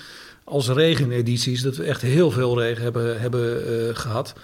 [0.45, 4.35] als regenedities, dat we echt heel veel regen hebben, hebben uh, gehad.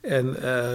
[0.00, 0.66] En uh,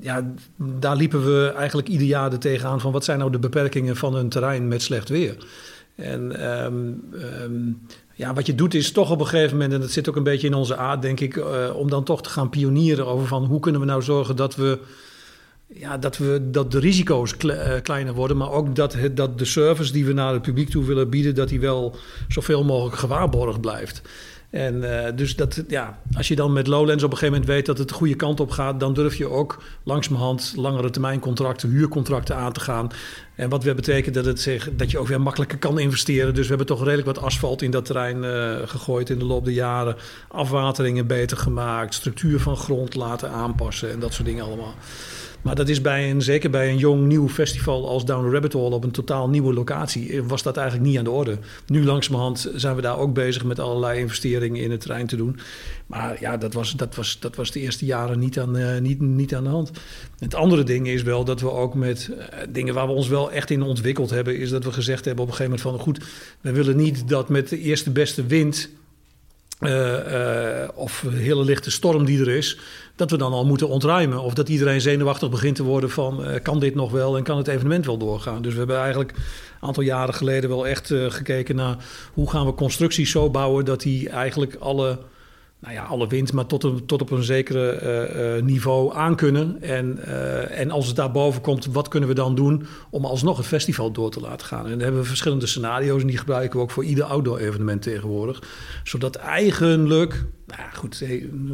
[0.00, 3.96] ja, daar liepen we eigenlijk ieder jaar er tegenaan van wat zijn nou de beperkingen
[3.96, 5.36] van een terrein met slecht weer.
[5.94, 7.80] En um,
[8.20, 10.22] ja, wat je doet is toch op een gegeven moment, en dat zit ook een
[10.22, 13.44] beetje in onze aard, denk ik, uh, om dan toch te gaan pionieren over van
[13.44, 14.78] hoe kunnen we nou zorgen dat we.
[15.66, 17.36] Ja, dat, we, dat de risico's
[17.82, 20.84] kleiner worden, maar ook dat, het, dat de service die we naar het publiek toe
[20.84, 21.96] willen bieden, dat die wel
[22.28, 24.02] zoveel mogelijk gewaarborgd blijft.
[24.50, 27.66] En uh, dus dat, ja, als je dan met Lowlands op een gegeven moment weet
[27.66, 31.70] dat het de goede kant op gaat, dan durf je ook langzamerhand langere termijn contracten,
[31.70, 32.90] huurcontracten aan te gaan.
[33.34, 36.34] En wat weer betekent dat, het zich, dat je ook weer makkelijker kan investeren.
[36.34, 39.44] Dus we hebben toch redelijk wat asfalt in dat terrein uh, gegooid in de loop
[39.44, 39.96] der jaren.
[40.28, 44.74] Afwateringen beter gemaakt, structuur van grond laten aanpassen en dat soort dingen allemaal.
[45.42, 48.52] Maar dat is bij een, zeker bij een jong nieuw festival als Down the Rabbit
[48.52, 51.38] Hole op een totaal nieuwe locatie, eh, was dat eigenlijk niet aan de orde.
[51.66, 55.38] Nu langzamerhand zijn we daar ook bezig met allerlei investeringen in het terrein te doen.
[55.86, 59.00] Maar ja, dat was, dat was, dat was de eerste jaren niet aan, uh, niet,
[59.00, 59.70] niet aan de hand.
[60.18, 63.32] Het andere ding is wel dat we ook met uh, dingen waar we ons wel
[63.32, 66.10] echt in ontwikkeld hebben, is dat we gezegd hebben op een gegeven moment van goed,
[66.40, 68.70] we willen niet dat met de eerste beste wind
[69.60, 69.70] uh,
[70.12, 72.58] uh, of hele lichte storm die er is,
[72.96, 74.20] dat we dan al moeten ontruimen.
[74.20, 77.36] Of dat iedereen zenuwachtig begint te worden van uh, kan dit nog wel en kan
[77.36, 78.42] het evenement wel doorgaan.
[78.42, 81.76] Dus we hebben eigenlijk een aantal jaren geleden wel echt gekeken naar
[82.12, 84.98] hoe gaan we constructies zo bouwen dat die eigenlijk alle
[85.60, 89.62] nou ja, alle wind, maar tot, tot op een zekere uh, uh, niveau aankunnen.
[89.62, 93.46] En, uh, en als het daarboven komt, wat kunnen we dan doen om alsnog het
[93.46, 94.64] festival door te laten gaan?
[94.64, 98.42] En dan hebben we verschillende scenario's en die gebruiken we ook voor ieder outdoor-evenement tegenwoordig.
[98.84, 101.00] Zodat eigenlijk, nou goed,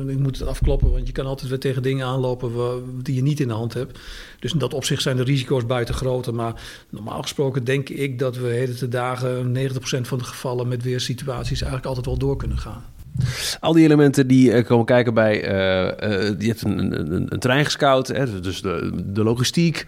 [0.08, 2.52] ik moet het afkloppen, want je kan altijd weer tegen dingen aanlopen
[3.02, 3.98] die je niet in de hand hebt.
[4.38, 6.34] Dus in dat opzicht zijn de risico's buiten groter.
[6.34, 10.82] Maar normaal gesproken denk ik dat we heden te dagen 90% van de gevallen met
[10.82, 12.84] weersituaties eigenlijk altijd wel door kunnen gaan.
[13.60, 15.44] Al die elementen die uh, komen kijken bij...
[15.44, 19.86] Uh, uh, je hebt een, een, een trein gescout, hè, dus de, de logistiek,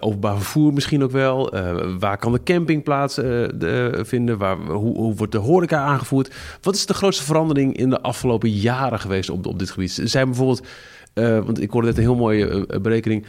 [0.00, 1.54] openbaar vervoer misschien ook wel.
[1.98, 4.38] waar kan de campingplaats de, vinden?
[4.38, 6.34] Waar, hoe, wordt de horeca aangevoerd?
[6.60, 10.00] Wat is de grootste verandering in de afgelopen jaren geweest op, op dit gebied?
[10.04, 10.66] Zijn bijvoorbeeld...
[11.14, 13.26] want ik hoorde net een heel mooie berekening.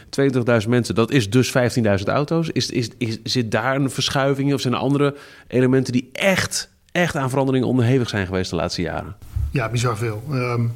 [0.63, 2.49] 22.000 mensen, dat is dus 15.000 auto's.
[2.49, 4.53] Is, is, is, zit daar een verschuiving in?
[4.53, 5.15] Of zijn er andere
[5.47, 9.15] elementen die echt, echt aan verandering onderhevig zijn geweest de laatste jaren?
[9.51, 10.23] Ja, bizar veel.
[10.31, 10.73] Um,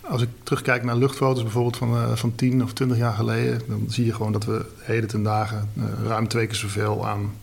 [0.00, 3.84] als ik terugkijk naar luchtfoto's bijvoorbeeld van, uh, van 10 of 20 jaar geleden, dan
[3.88, 7.34] zie je gewoon dat we heden ten dagen uh, ruim twee keer zoveel aan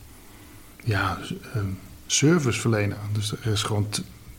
[0.84, 1.18] ja,
[1.56, 1.62] uh,
[2.06, 2.98] service verlenen.
[3.12, 3.88] Dus er is gewoon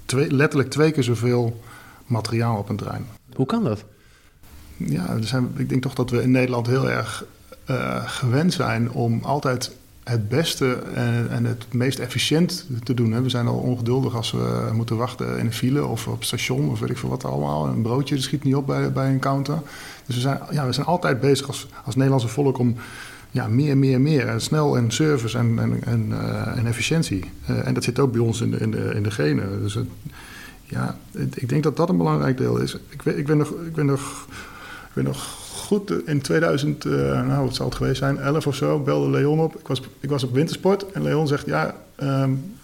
[0.05, 1.63] twee, letterlijk twee keer zoveel
[2.07, 3.07] materiaal op een trein.
[3.35, 3.85] Hoe kan dat?
[4.77, 7.25] Ja, er zijn, ik denk toch dat we in Nederland heel erg
[7.71, 10.75] uh, gewend zijn om altijd het beste
[11.31, 13.23] en, het meest efficiënt te doen.
[13.23, 16.81] We zijn al ongeduldig als we moeten wachten in een file of op station of
[16.81, 17.67] weet ik veel wat allemaal.
[17.67, 19.59] Een broodje schiet niet op bij, bij een counter.
[20.07, 22.77] Dus we zijn, ja, we zijn altijd bezig als, als Nederlandse volk om
[23.31, 24.41] ja, meer, meer, meer.
[24.41, 27.31] Snel en service en, en, en, uh, en efficiëntie.
[27.51, 29.63] Uh, en dat zit ook bij ons in de, in de, in de genen.
[29.63, 29.89] Dus het,
[30.65, 30.99] ja,
[31.35, 32.79] ik denk dat dat een belangrijk deel is.
[32.89, 34.27] Ik, weet, ik, ben, nog, ik, ben, nog,
[34.89, 36.93] ik ben nog goed, in 2000, uh,
[37.27, 39.59] nou wat zal het geweest zijn, 11 of zo, belde Leon op.
[39.59, 42.55] Ik was, ik was op wintersport en Leon zegt, ja, um,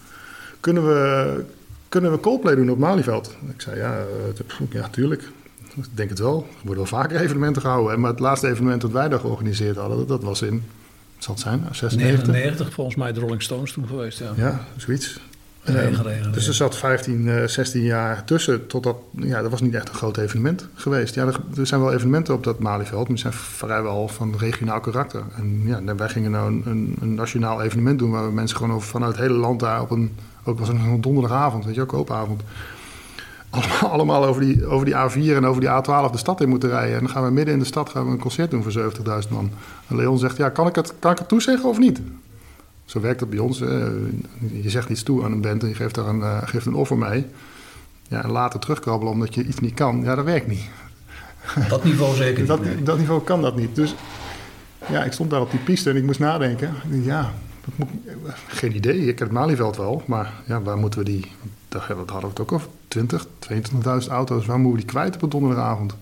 [0.59, 1.43] kunnen, we,
[1.89, 3.35] kunnen we Coldplay doen op Malieveld?
[3.53, 5.21] Ik zei, ja, uh, ja, tuurlijk.
[5.75, 6.47] Ik denk het wel.
[6.49, 7.99] Er worden wel vaker evenementen gehouden.
[7.99, 10.63] Maar het laatste evenement dat wij daar georganiseerd hadden, dat was in,
[11.15, 12.27] wat zal het zijn, 96?
[12.27, 14.33] 99 volgens mij de Rolling Stones toen geweest, ja.
[14.35, 15.19] Ja, zoiets.
[15.63, 18.95] Regen, regen, dus er zat 15, 16 jaar tussen totdat...
[19.11, 21.15] Ja, dat was niet echt een groot evenement geweest.
[21.15, 25.23] Ja, er, zijn wel evenementen op dat Malieveld, maar die zijn vrijwel van regionaal karakter.
[25.35, 28.11] En ja, wij gingen nou een, een, een nationaal evenement doen...
[28.11, 30.15] waar we mensen gewoon over, vanuit het hele land daar op een...
[30.43, 32.41] Ook was een donderdagavond, weet je, ook koopavond.
[33.49, 36.69] Allemaal, allemaal over, die, over die A4 en over die A12 de stad in moeten
[36.69, 36.93] rijden.
[36.93, 38.91] En dan gaan we midden in de stad gaan we een concert doen voor
[39.23, 39.51] 70.000 man.
[39.87, 42.01] En Leon zegt, ja, kan ik het, kan ik het toezeggen of niet?
[42.91, 43.59] Zo werkt het bij ons.
[44.61, 46.73] je zegt iets toe aan een band en je geeft, daar een, uh, geeft een
[46.73, 47.25] offer mee.
[48.07, 50.69] Ja, en later terugkrabbelen omdat je iets niet kan, ja, dat werkt niet.
[51.69, 52.47] Dat niveau zeker niet.
[52.47, 53.75] dat, dat niveau kan dat niet.
[53.75, 53.95] Dus
[54.89, 56.73] ja, ik stond daar op die piste en ik moest nadenken.
[57.01, 57.33] Ja,
[57.75, 57.89] moet,
[58.47, 58.99] geen idee.
[58.99, 60.03] Ik heb het Malieveld wel.
[60.05, 61.31] Maar ja, waar moeten we die...
[61.69, 62.67] Daar hadden we het ook over.
[62.87, 64.45] 20, 22.000 auto's.
[64.45, 65.95] Waar moeten we die kwijt op een donderdagavond?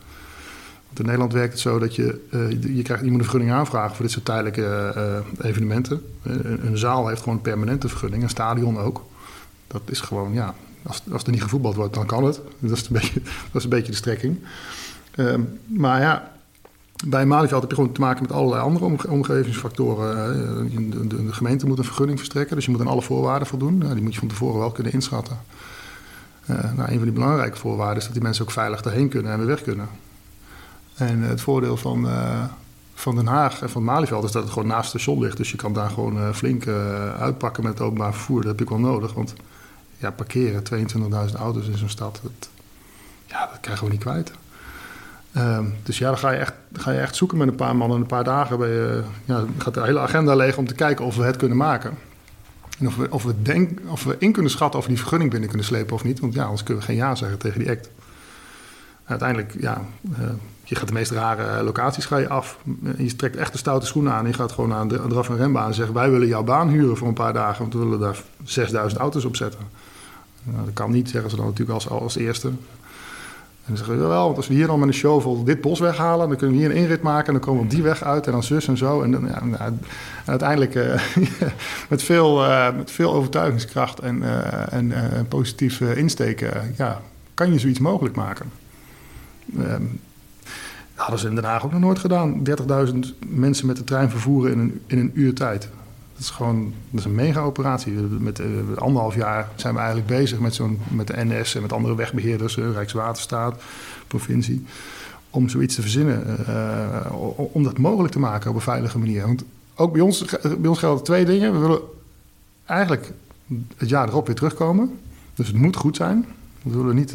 [0.97, 2.28] In Nederland werkt het zo dat je...
[2.32, 6.02] Uh, je, krijgt, je moet een vergunning aanvragen voor dit soort tijdelijke uh, evenementen.
[6.23, 8.23] Een, een, zaal heeft gewoon een permanente vergunning.
[8.23, 9.06] Een stadion ook.
[9.67, 10.56] Dat is gewoon, ja...
[11.12, 12.41] Als, er niet gevoetbald wordt, dan kan het.
[12.60, 13.21] Dat is een beetje,
[13.52, 14.39] dat is een beetje de strekking.
[15.15, 16.32] Uh, maar ja,
[17.06, 20.36] bij Malieveld heb je gewoon te maken met allerlei andere omgevingsfactoren.
[21.10, 23.80] De, gemeente moet een vergunning verstrekken, dus je moet aan alle voorwaarden voldoen.
[23.80, 25.38] die moet je van tevoren wel kunnen inschatten.
[26.45, 29.38] Nou, een van die belangrijke voorwaarden is dat die mensen ook veilig erheen kunnen en
[29.38, 29.88] weer weg kunnen.
[30.99, 32.43] En het voordeel van, uh,
[32.93, 35.38] van Den Haag en van Malieveld is dat het gewoon naast het station ligt.
[35.38, 36.67] Dus je kan daar gewoon uh, flink
[37.19, 38.41] uitpakken met het openbaar vervoer.
[38.41, 39.33] Dat heb ik wel nodig, want
[39.97, 40.63] ja, parkeren
[41.29, 42.49] 22.000 auto's in zo'n stad, dat,
[43.25, 44.31] ja, dat krijgen we niet kwijt.
[45.38, 47.95] Um, dus ja, dan ga je, echt, ga je echt zoeken met een paar mannen.
[47.95, 51.15] En een paar dagen je, ja, gaat de hele agenda leeg om te kijken of
[51.15, 51.97] we het kunnen maken.
[52.79, 55.31] En of we, of, we denk, of we in kunnen schatten of we die vergunning
[55.31, 56.19] binnen kunnen slepen of niet.
[56.19, 57.89] Want ja, anders kunnen we geen ja zeggen tegen die act.
[59.10, 60.17] Uiteindelijk, ja, uh,
[60.63, 62.58] je gaat de meest rare locaties ga je af.
[62.98, 64.28] Je trekt echt de stoute schoenen aan.
[64.28, 65.91] Je gaat gewoon aan de draf- en renbaan en zegt...
[65.91, 67.62] wij willen jouw baan huren voor een paar dagen...
[67.62, 69.60] want we willen daar 6000 auto's op zetten.
[70.43, 72.48] Nou, dat kan niet, zeggen ze dan natuurlijk als, als eerste.
[72.48, 72.56] En
[73.65, 76.28] dan zeggen we wel, want als we hier dan met een shovel dit bos weghalen,
[76.28, 78.26] dan kunnen we hier een inrit maken en dan komen we op die weg uit
[78.26, 79.02] en dan zus en zo.
[79.02, 79.74] En, ja, nou,
[80.26, 81.02] uiteindelijk uh,
[81.89, 82.45] met, veel,
[82.78, 84.24] met veel overtuigingskracht en,
[84.69, 84.93] en
[85.28, 87.02] positief insteken, ja,
[87.34, 88.52] kan je zoiets mogelijk maken.
[89.57, 89.99] Um,
[90.99, 92.41] dat hadden ze in Den Haag ook nog nooit gedaan.
[92.88, 92.95] 30.000
[93.27, 95.62] mensen met de trein vervoeren in een, in een uur tijd.
[96.13, 97.93] Dat is gewoon dat is een mega-operatie.
[97.93, 101.73] Met uh, anderhalf jaar zijn we eigenlijk bezig met, zo'n, met de NS en met
[101.73, 103.62] andere wegbeheerders, uh, Rijkswaterstaat,
[104.07, 104.65] provincie,
[105.29, 106.38] om zoiets te verzinnen.
[106.49, 109.25] Uh, om dat mogelijk te maken op een veilige manier.
[109.25, 109.43] Want
[109.75, 110.25] ook bij ons,
[110.59, 111.53] bij ons gelden twee dingen.
[111.53, 111.81] We willen
[112.65, 113.12] eigenlijk
[113.77, 114.99] het jaar erop weer terugkomen.
[115.35, 116.25] Dus het moet goed zijn.
[116.62, 117.13] We willen niet.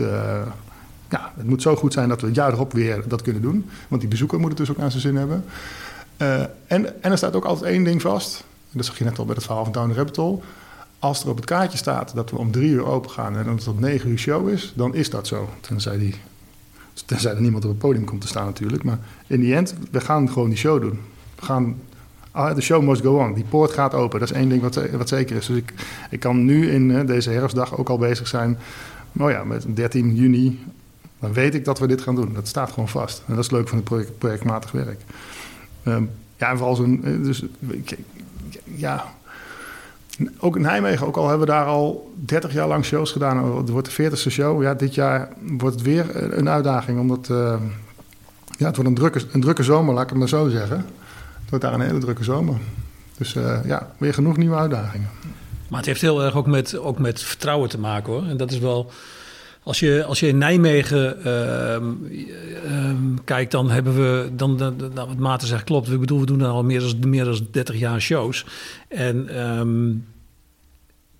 [1.37, 3.67] Het moet zo goed zijn dat we het jaar erop weer dat kunnen doen.
[3.89, 5.45] Want die bezoeker moet het dus ook aan zijn zin hebben.
[6.17, 9.35] en, en er staat ook altijd één ding vast dat zag je net al bij
[9.35, 10.37] het verhaal van Down the.
[10.99, 13.55] Als er op het kaartje staat dat we om drie uur open gaan en dat
[13.55, 15.49] het om negen uur show is, dan is dat zo.
[15.61, 16.15] Tenzij, die,
[17.07, 18.85] tenzij er niemand op het podium komt te staan natuurlijk.
[18.85, 21.01] Maar in die end, we gaan gewoon die show doen.
[21.35, 21.81] We gaan,
[22.31, 23.35] ah, de show must go on.
[23.35, 24.21] Die poort gaat open.
[24.21, 25.47] Dat is één ding wat, wat zeker is.
[25.47, 25.75] Dus ik,
[26.11, 28.59] ik kan nu in deze herfstdag ook al bezig zijn.
[29.13, 30.65] Nou ja, met 13 juni,
[31.25, 32.35] dan weet ik dat we dit gaan doen.
[32.35, 33.23] Dat staat gewoon vast.
[33.27, 35.01] En dat is leuk van het project, projectmatig werk.
[35.85, 37.01] Um, ja, en vooral zo'n.
[37.23, 37.45] Dus,
[38.65, 39.05] ja,
[40.39, 43.57] ook in Nijmegen, ook al hebben we daar al 30 jaar lang shows gedaan.
[43.57, 44.63] Het wordt de 40ste show.
[44.63, 47.01] Ja, dit jaar wordt het weer een uitdaging.
[47.01, 47.27] Omdat
[48.59, 50.77] ja, het wordt een drukke, een drukke zomer, laat ik het maar zo zeggen.
[50.77, 52.57] Het wordt daar een hele drukke zomer.
[53.17, 53.33] Dus
[53.65, 55.09] ja, weer genoeg nieuwe uitdagingen.
[55.69, 58.25] Maar het heeft heel erg ook met, ook met vertrouwen te maken hoor.
[58.25, 58.91] En dat is wel
[59.65, 61.77] als je, als je in Nijmegen uh,
[62.71, 62.91] uh,
[63.25, 65.91] kijkt, dan hebben we, dan, dan, nou, wat Maarten zegt klopt.
[65.91, 68.47] Ik bedoel, we doen al meer dan, meer dan 30 jaar shows.
[68.89, 70.05] En um,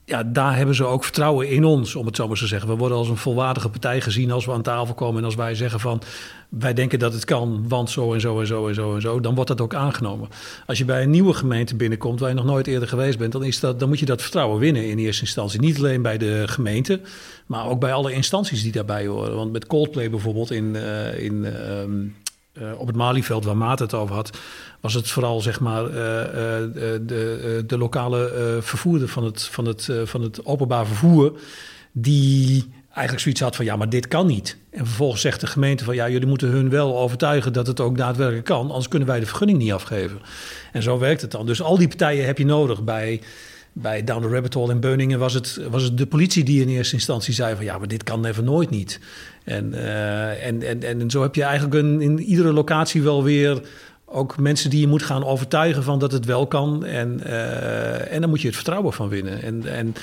[0.07, 2.69] ja, daar hebben ze ook vertrouwen in ons, om het zo maar te zeggen.
[2.69, 5.19] We worden als een volwaardige partij gezien als we aan tafel komen.
[5.19, 6.03] En als wij zeggen van,
[6.49, 9.21] wij denken dat het kan, want zo en zo en zo en zo en zo.
[9.21, 10.29] Dan wordt dat ook aangenomen.
[10.67, 13.33] Als je bij een nieuwe gemeente binnenkomt, waar je nog nooit eerder geweest bent...
[13.33, 15.61] dan, is dat, dan moet je dat vertrouwen winnen in eerste instantie.
[15.61, 17.01] Niet alleen bij de gemeente,
[17.47, 19.35] maar ook bij alle instanties die daarbij horen.
[19.35, 20.75] Want met Coldplay bijvoorbeeld in...
[20.75, 22.15] Uh, in um,
[22.59, 24.39] uh, op het Malieveld, waar Maat het over had,
[24.81, 25.97] was het vooral zeg maar, uh, uh,
[27.07, 31.41] de, de, lokale vervoerder van het, van, het, van het openbaar vervoer,
[31.93, 34.57] die eigenlijk zoiets had van ja, maar dit kan niet.
[34.71, 37.97] En vervolgens zegt de gemeente van ja, jullie moeten hun wel overtuigen dat het ook
[37.97, 40.19] daadwerkelijk kan, anders kunnen wij de vergunning niet afgeven.
[40.73, 41.47] En zo werkt het dan.
[41.47, 43.21] Dus al die partijen heb je nodig bij
[43.77, 46.69] bij Down the Rabbit Hole in Beuningen was het, was het de politie die in
[46.69, 49.01] eerste instantie zei van ja, maar dit kan never nooit niet.
[49.45, 53.63] En, uh, en, en, en zo heb je eigenlijk een, in iedere locatie wel weer
[54.05, 56.85] ook mensen die je moet gaan overtuigen van dat het wel kan.
[56.85, 59.43] En, uh, en dan moet je het vertrouwen van winnen.
[59.43, 59.95] En, en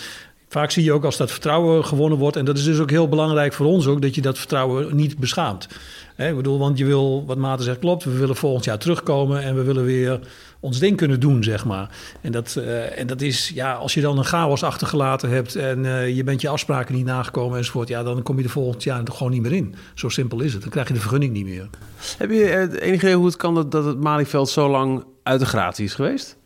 [0.51, 3.09] vaak zie je ook als dat vertrouwen gewonnen wordt, en dat is dus ook heel
[3.09, 5.67] belangrijk voor ons ook, dat je dat vertrouwen niet beschaamt.
[6.15, 9.43] He, ik bedoel, want je wil, wat Maarten zegt klopt, we willen volgend jaar terugkomen
[9.43, 10.19] en we willen weer
[10.59, 11.89] ons ding kunnen doen, zeg maar.
[12.21, 15.83] En dat, uh, en dat is, ja, als je dan een chaos achtergelaten hebt en
[15.83, 19.01] uh, je bent je afspraken niet nagekomen enzovoort, ja, dan kom je er volgend jaar
[19.11, 19.75] gewoon niet meer in.
[19.93, 20.61] Zo simpel is het.
[20.61, 21.69] Dan krijg je de vergunning niet meer.
[22.17, 25.39] Heb je uh, enige idee hoe het kan dat, dat het Malieveld zo lang uit
[25.39, 26.37] de gratie is geweest?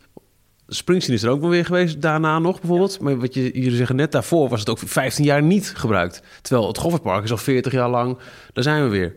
[0.67, 2.99] Springsteen is er ook wel weer geweest, daarna nog bijvoorbeeld.
[2.99, 6.21] Maar wat je, jullie zeggen net daarvoor was het ook 15 jaar niet gebruikt.
[6.41, 8.17] Terwijl het Goffertpark is al 40 jaar lang,
[8.54, 9.15] daar zijn we weer.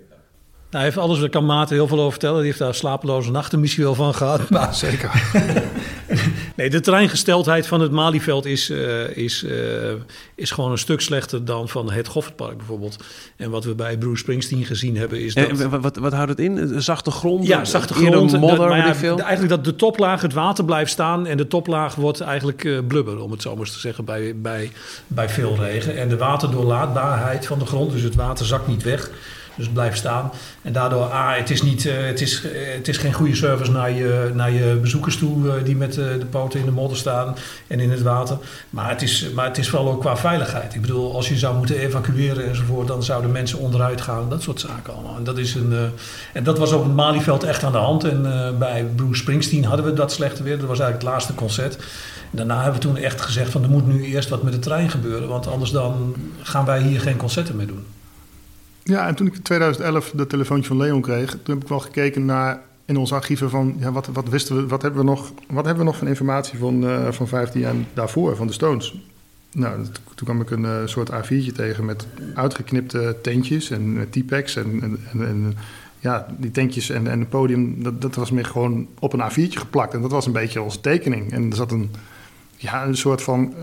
[0.70, 2.36] Nou, hij heeft alles, daar kan Maarten heel veel over vertellen.
[2.36, 4.48] Die heeft daar slapeloze nachten misschien wel van gehad.
[4.50, 4.74] Maar...
[4.74, 5.10] zeker.
[6.58, 9.52] Nee, de terreingesteldheid van het Malieveld is, uh, is, uh,
[10.34, 12.96] is gewoon een stuk slechter dan van het Goffertpark bijvoorbeeld.
[13.36, 15.60] En wat we bij Bruce Springsteen gezien hebben is dat...
[15.60, 16.82] En wat, wat houdt het in?
[16.82, 17.46] Zachte grond?
[17.46, 18.38] Ja, zachte grond.
[18.38, 22.64] Modder, ja, eigenlijk dat de toplaag het water blijft staan en de toplaag wordt eigenlijk
[22.64, 24.70] uh, blubber, om het zo maar eens te zeggen, bij, bij,
[25.06, 25.96] bij veel regen.
[25.96, 29.10] En de waterdoorlaatbaarheid van de grond, dus het water zakt niet weg...
[29.58, 30.30] Dus blijft staan.
[30.62, 33.70] En daardoor, ah, het is, niet, uh, het is, uh, het is geen goede service
[33.70, 35.46] naar je, naar je bezoekers toe...
[35.46, 38.38] Uh, die met de poten in de modder staan en in het water.
[38.70, 40.74] Maar het, is, maar het is vooral ook qua veiligheid.
[40.74, 42.88] Ik bedoel, als je zou moeten evacueren enzovoort...
[42.88, 44.28] dan zouden mensen onderuit gaan.
[44.28, 45.16] Dat soort zaken allemaal.
[45.16, 45.90] En dat, is een,
[46.32, 48.04] en dat was op het Malieveld echt aan de hand.
[48.04, 48.22] En
[48.58, 50.58] bij Bruce Springsteen hadden we dat slechte weer.
[50.58, 51.78] Dat was eigenlijk het laatste concert.
[52.30, 54.90] Daarna hebben we toen echt gezegd van er moet nu eerst wat met de trein
[54.90, 55.28] gebeuren.
[55.28, 57.84] Want anders dan gaan wij hier geen concerten meer doen.
[58.88, 61.80] Ja, en toen ik in 2011 de telefoontje van Leon kreeg, toen heb ik wel
[61.80, 65.32] gekeken naar in onze archieven van ja, wat, wat wisten we, wat hebben we nog,
[65.48, 69.00] wat hebben we nog van informatie van, uh, van 15 jaar daarvoor, van de Stones.
[69.52, 69.82] Nou,
[70.14, 74.98] toen kwam ik een uh, soort A4'tje tegen met uitgeknipte tentjes en uh, T-packs en,
[75.12, 75.56] en, en,
[75.98, 79.58] ja, die tentjes en, en het podium, dat, dat was meer gewoon op een A4'tje
[79.58, 79.94] geplakt.
[79.94, 81.32] En dat was een beetje onze tekening.
[81.32, 81.90] En er zat een,
[82.56, 83.54] ja, een soort van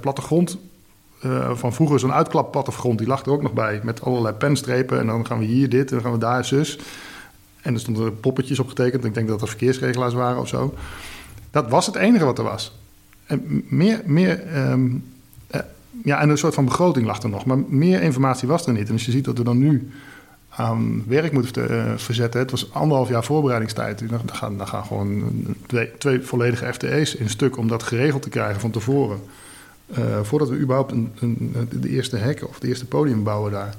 [0.00, 0.58] plattegrond
[1.24, 3.80] uh, van vroeger zo'n uitklapplattegrond, die lag er ook nog bij.
[3.82, 4.98] Met allerlei penstrepen.
[4.98, 6.78] En dan gaan we hier dit en dan gaan we daar zus.
[7.62, 9.04] En er stonden poppetjes op getekend.
[9.04, 10.74] Ik denk dat er verkeersregelaars waren of zo.
[11.50, 12.78] Dat was het enige wat er was.
[13.26, 15.04] En meer, meer um,
[15.54, 15.60] uh,
[16.04, 17.44] ja, en een soort van begroting lag er nog.
[17.44, 18.86] Maar meer informatie was er niet.
[18.86, 19.90] En als je ziet dat we dan nu
[20.48, 22.40] aan werk moeten uh, verzetten.
[22.40, 24.08] Het was anderhalf jaar voorbereidingstijd.
[24.08, 25.32] Dan gaan, dan gaan gewoon
[25.66, 29.20] twee, twee volledige FTE's in stuk om dat geregeld te krijgen van tevoren.
[29.98, 33.74] Uh, voordat we überhaupt een, de eerste hekken of de eerste podium bouwen daar.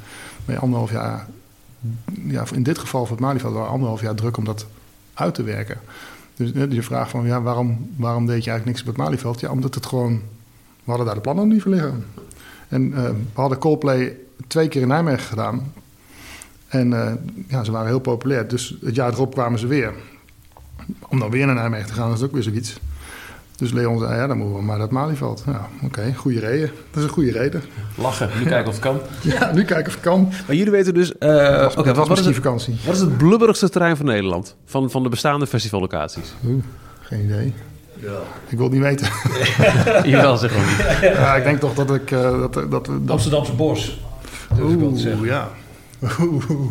[0.45, 1.27] Maar anderhalf jaar,
[2.23, 4.65] ja, in dit geval voor het Malieveld, waren anderhalf jaar druk om dat
[5.13, 5.77] uit te werken.
[6.35, 9.39] Dus je vraagt van, ja, waarom, waarom deed je eigenlijk niks op het Malieveld?
[9.39, 10.21] Ja, omdat het gewoon,
[10.83, 12.05] we hadden daar de plannen niet voor liggen.
[12.67, 15.73] En uh, we hadden Coldplay twee keer in Nijmegen gedaan.
[16.67, 16.89] En
[17.47, 18.47] ja, ze waren heel populair.
[18.47, 19.93] Dus het jaar erop kwamen ze weer.
[21.07, 22.79] Om dan weer naar Nijmegen te gaan, is ook weer zoiets.
[23.55, 25.43] Dus Leon zei, ja, dan moeten we maar dat Malieveld.
[25.45, 26.71] Ja, oké, goede reden.
[26.91, 27.63] Dat is een goede reden.
[27.95, 28.99] Lachen, nu kijken of het kan.
[29.33, 30.31] ja, nu kijken of het kan.
[30.47, 31.13] Maar jullie weten dus...
[31.19, 32.75] Uh, Oké, okay, wat, wat, is het, vakantie.
[32.85, 34.55] wat is het blubberigste terrein van Nederland?
[34.65, 36.33] Van, van de bestaande festivallocaties?
[36.45, 36.63] Oeh,
[37.01, 37.53] geen idee.
[37.99, 38.19] Ja.
[38.47, 39.07] Ik wil het niet weten.
[40.11, 41.11] Jawel, zeg maar niet.
[41.17, 42.11] Ja, ik denk toch dat ik...
[42.11, 43.99] Uh, dat, dat, dat, Amsterdamse Bos.
[44.59, 45.49] Oeh, ja.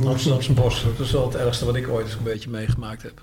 [0.04, 0.86] Amsterdamse Bos.
[0.96, 3.20] Dat is wel het ergste wat ik ooit eens een beetje meegemaakt heb.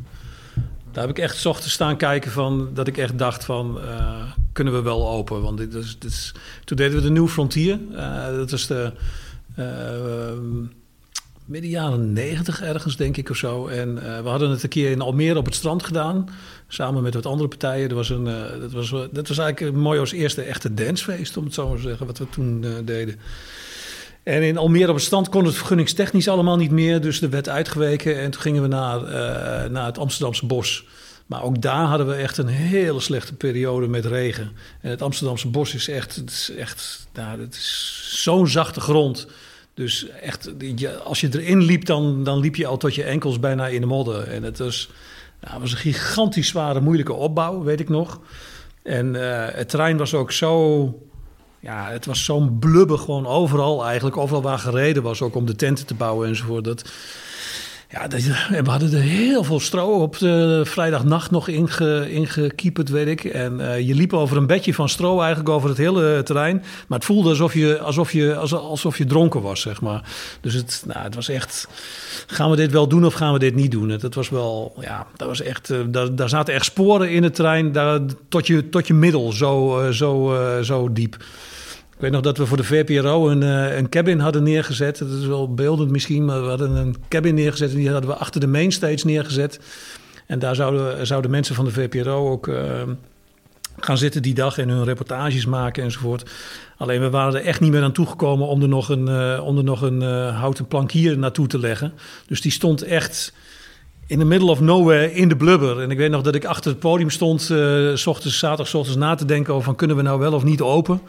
[0.92, 4.22] Daar heb ik echt zochten staan kijken van dat ik echt dacht van uh,
[4.54, 5.42] kunnen we wel open?
[5.42, 7.80] Want dit is, dit is, toen deden we de New Frontier.
[7.92, 8.92] Uh, dat is de
[9.60, 9.66] uh,
[11.46, 13.68] midden jaren negentig ergens denk ik of zo.
[13.68, 16.30] En we hadden het een keer in Almere op het strand gedaan.
[16.68, 17.90] Samen met wat andere partijen.
[17.90, 18.24] Dat was, een,
[18.60, 21.82] dat was, dat was eigenlijk mooi als eerste echte dancefeest om het zo maar te
[21.82, 22.06] zeggen.
[22.06, 23.20] Wat we toen deden.
[24.24, 27.02] En in Almere op het stand kon het vergunningstechnisch allemaal niet meer.
[27.02, 30.86] Dus er werd uitgeweken en toen gingen we naar, uh, naar het Amsterdamse bos.
[31.26, 34.52] Maar ook daar hadden we echt een hele slechte periode met regen.
[34.82, 39.28] En het Amsterdamse bos is echt, het is echt nou, het is zo'n zachte grond.
[39.74, 40.52] Dus echt,
[41.04, 43.88] als je erin liep, dan, dan liep je al tot je enkels bijna in de
[43.88, 44.28] modder.
[44.28, 44.90] En het was,
[45.42, 48.20] nou, was een gigantisch zware, moeilijke opbouw, weet ik nog.
[48.84, 51.09] En uh, het terrein was ook zo
[51.60, 54.18] ja, het was zo'n blubber gewoon overal eigenlijk.
[54.18, 56.64] Overal waar gereden was, ook om de tenten te bouwen enzovoort.
[56.64, 56.84] Dat,
[57.92, 58.08] ja,
[58.64, 63.24] we hadden er heel veel stro op de vrijdagnacht nog inge, ingekieperd, weet ik.
[63.24, 66.64] En uh, je liep over een bedje van stro eigenlijk over het hele terrein.
[66.88, 70.10] Maar het voelde alsof je, alsof je, alsof je dronken was, zeg maar.
[70.42, 71.68] Dus het, nou, het was echt,
[72.28, 73.90] gaan we dit wel doen of gaan we dit niet doen?
[73.90, 77.36] Het, was wel, ja, dat was echt, uh, daar, daar zaten echt sporen in het
[77.36, 81.18] terrein daar, tot, je, tot je middel, zo, uh, zo, zo diep.
[82.00, 84.98] Ik weet nog dat we voor de VPRO een, uh, een cabin hadden neergezet.
[84.98, 88.16] Dat is wel beeldend misschien, maar we hadden een cabin neergezet en die hadden we
[88.16, 89.60] achter de mainstage neergezet.
[90.26, 92.82] En daar zouden, zouden mensen van de VPRO ook uh,
[93.80, 96.30] gaan zitten die dag en hun reportages maken enzovoort.
[96.78, 99.58] Alleen we waren er echt niet meer aan toegekomen om er nog een, uh, om
[99.58, 101.94] er nog een houten plankier naartoe te leggen.
[102.28, 103.34] Dus die stond echt
[104.08, 105.82] in the middle of nowhere in de blubber.
[105.82, 107.42] En ik weet nog dat ik achter het podium stond,
[107.94, 110.62] s ochtends, zaterdag, ochtends na te denken over van kunnen we nou wel of niet
[110.62, 111.02] open.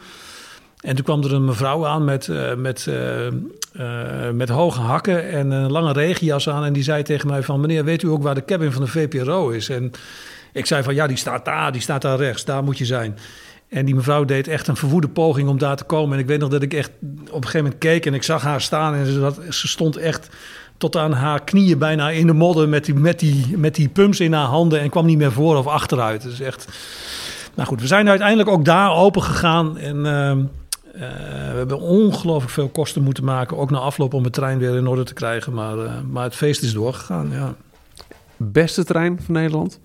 [0.81, 5.29] En toen kwam er een mevrouw aan met, uh, met, uh, uh, met hoge hakken
[5.29, 6.65] en een lange regenjas aan.
[6.65, 8.87] En die zei tegen mij van, meneer, weet u ook waar de cabin van de
[8.87, 9.69] VPRO is?
[9.69, 9.91] En
[10.53, 13.17] ik zei van, ja, die staat daar, die staat daar rechts, daar moet je zijn.
[13.69, 16.13] En die mevrouw deed echt een verwoede poging om daar te komen.
[16.13, 18.41] En ik weet nog dat ik echt op een gegeven moment keek en ik zag
[18.41, 18.95] haar staan.
[18.95, 20.29] En ze, ze stond echt
[20.77, 24.19] tot aan haar knieën bijna in de modder met die, met, die, met die pumps
[24.19, 24.79] in haar handen.
[24.79, 26.21] En kwam niet meer voor of achteruit.
[26.21, 26.67] Dus echt
[27.55, 29.77] Nou goed, we zijn uiteindelijk ook daar open gegaan.
[29.77, 30.43] En ehm,
[30.93, 30.99] eh,
[31.51, 33.57] we hebben ongelooflijk veel kosten moeten maken.
[33.57, 35.53] Ook na afloop om het trein weer in orde te krijgen.
[35.53, 37.55] Maar, eh, maar het feest is doorgegaan, ja.
[38.37, 39.79] Beste trein van Nederland?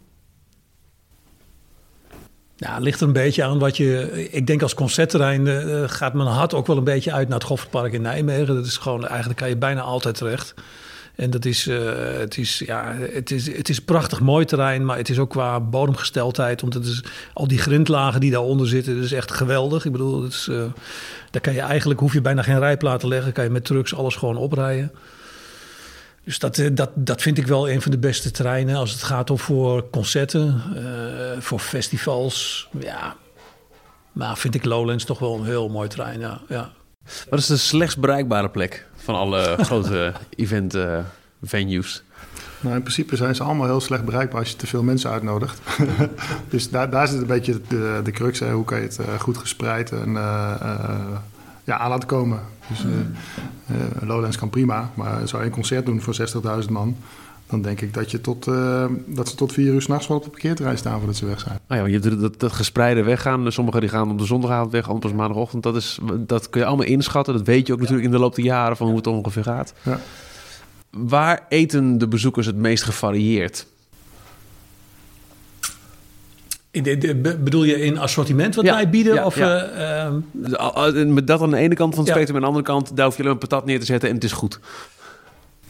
[2.57, 4.29] Ja, het ligt er een beetje aan wat je.
[4.31, 7.47] Ik denk als concertterrein uh, gaat mijn hart ook wel een beetje uit naar het
[7.47, 8.55] Goffertpark in Nijmegen.
[8.55, 10.55] Dat is gewoon, eigenlijk kan je bijna altijd terecht.
[11.17, 14.97] En dat is, uh, het is, ja, het is, het is prachtig mooi terrein, maar
[14.97, 16.61] het is ook qua bodemgesteldheid.
[16.61, 19.85] Want het is al die grindlagen die daaronder zitten, dat is echt geweldig.
[19.85, 20.65] Ik bedoel, het is, uh,
[21.31, 23.95] daar kan je eigenlijk, hoef je bijna geen rijplaten te leggen, kan je met trucks
[23.95, 24.93] alles gewoon oprijden.
[26.25, 29.31] Dus dat, dat, dat vind ik wel een van de beste terreinen als het gaat
[29.31, 30.63] om voor concerten,
[31.39, 32.69] voor festivals.
[32.81, 33.17] Ja,
[34.13, 36.21] maar vind ik Lowlands toch wel een heel mooi terrein.
[36.21, 36.73] Ja, ja.
[37.31, 40.99] Wat is de slechtst bereikbare plek van alle grote event uh,
[41.43, 42.03] venues?
[42.61, 45.61] Nou, in principe zijn ze allemaal heel slecht bereikbaar als je te veel mensen uitnodigt.
[46.49, 48.39] dus daar, daar zit een beetje de, de crux.
[48.39, 48.53] Hè.
[48.53, 50.55] Hoe kan je het uh, goed gespreid en uh,
[51.65, 52.41] ja, aan laten komen.
[52.69, 52.85] Dus
[54.01, 56.17] Lowlands kan prima, maar zou je een concert doen voor
[56.63, 56.97] 60.000 man
[57.49, 60.23] dan denk ik dat, je tot, uh, dat ze tot vier uur s'nachts wel op
[60.23, 61.59] het parkeerterrein staan voordat ze weg zijn.
[61.69, 63.53] Oh ja, je hebt dat, dat gespreide weggaan.
[63.53, 65.63] Sommigen die gaan op de zondagavond weg, anders maandagochtend.
[65.63, 67.35] Dat, is, dat kun je allemaal inschatten.
[67.35, 69.75] Dat weet je ook natuurlijk in de loop der jaren van hoe het ongeveer gaat.
[69.83, 70.01] Ja.
[70.91, 73.67] Waar eten de bezoekers het meest gevarieerd?
[76.71, 79.15] In de, de, bedoel je in assortiment wat ja, wij bieden?
[79.15, 79.71] Ja, of, ja.
[80.35, 82.75] Uh, uh, Met dat aan de ene kant van het spectrum en aan de andere
[82.75, 82.97] kant...
[82.97, 84.61] daar hoef je alleen een patat neer te zetten en het is goed.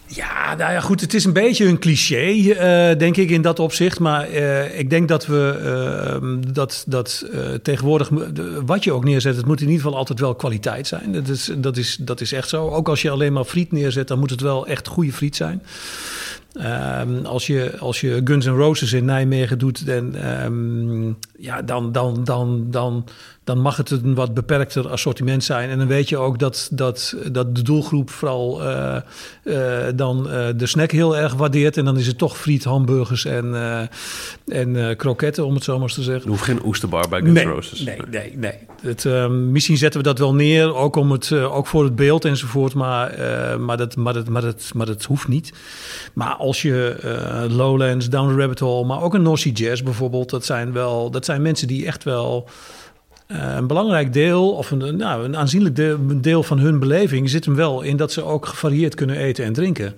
[0.06, 1.00] Ja, nou ja, goed.
[1.00, 3.98] Het is een beetje een cliché, uh, denk ik, in dat opzicht.
[3.98, 5.58] Maar uh, ik denk dat we
[6.22, 7.26] uh, dat, dat
[7.62, 8.10] tegenwoordig,
[8.64, 11.12] wat je ook neerzet, het moet in ieder geval altijd wel kwaliteit zijn.
[11.12, 12.68] Dat is, dat, is, dat is echt zo.
[12.68, 15.62] Ook als je alleen maar friet neerzet, dan moet het wel echt goede friet zijn.
[17.00, 21.92] Um, als, je, als je Guns N' Roses in Nijmegen doet, dan, um, ja, dan,
[21.92, 23.04] dan, dan, dan,
[23.44, 25.70] dan mag het een wat beperkter assortiment zijn.
[25.70, 28.96] En dan weet je ook dat, dat, dat de doelgroep vooral uh,
[29.44, 31.76] uh, dan uh, de snack heel erg waardeert.
[31.76, 33.54] En dan is het toch friet, hamburgers en,
[34.46, 36.24] en kroketten, om het zo maar eens te zeggen.
[36.24, 37.80] Er hoeft geen oesterbar bij Guns nee, Roses.
[37.80, 38.58] Nee, nee, nee.
[38.82, 42.24] Het, ehm, misschien zetten we dat wel neer, ook, om het, ook voor het beeld
[42.24, 42.74] enzovoort.
[42.74, 43.14] Maar,
[43.60, 45.52] maar, dat, maar, dat, maar, dat, maar dat hoeft niet.
[46.14, 46.96] Maar als je
[47.50, 51.10] Lowlands, Down the Rabbit Hole, maar ook een Nossie Jazz bijvoorbeeld, dat zijn wel...
[51.10, 52.48] Dat zijn mensen die echt wel
[53.28, 55.76] uh, een belangrijk deel, of een, nou, een aanzienlijk
[56.22, 59.52] deel, van hun beleving, zit hem wel in dat ze ook gevarieerd kunnen eten en
[59.52, 59.94] drinken.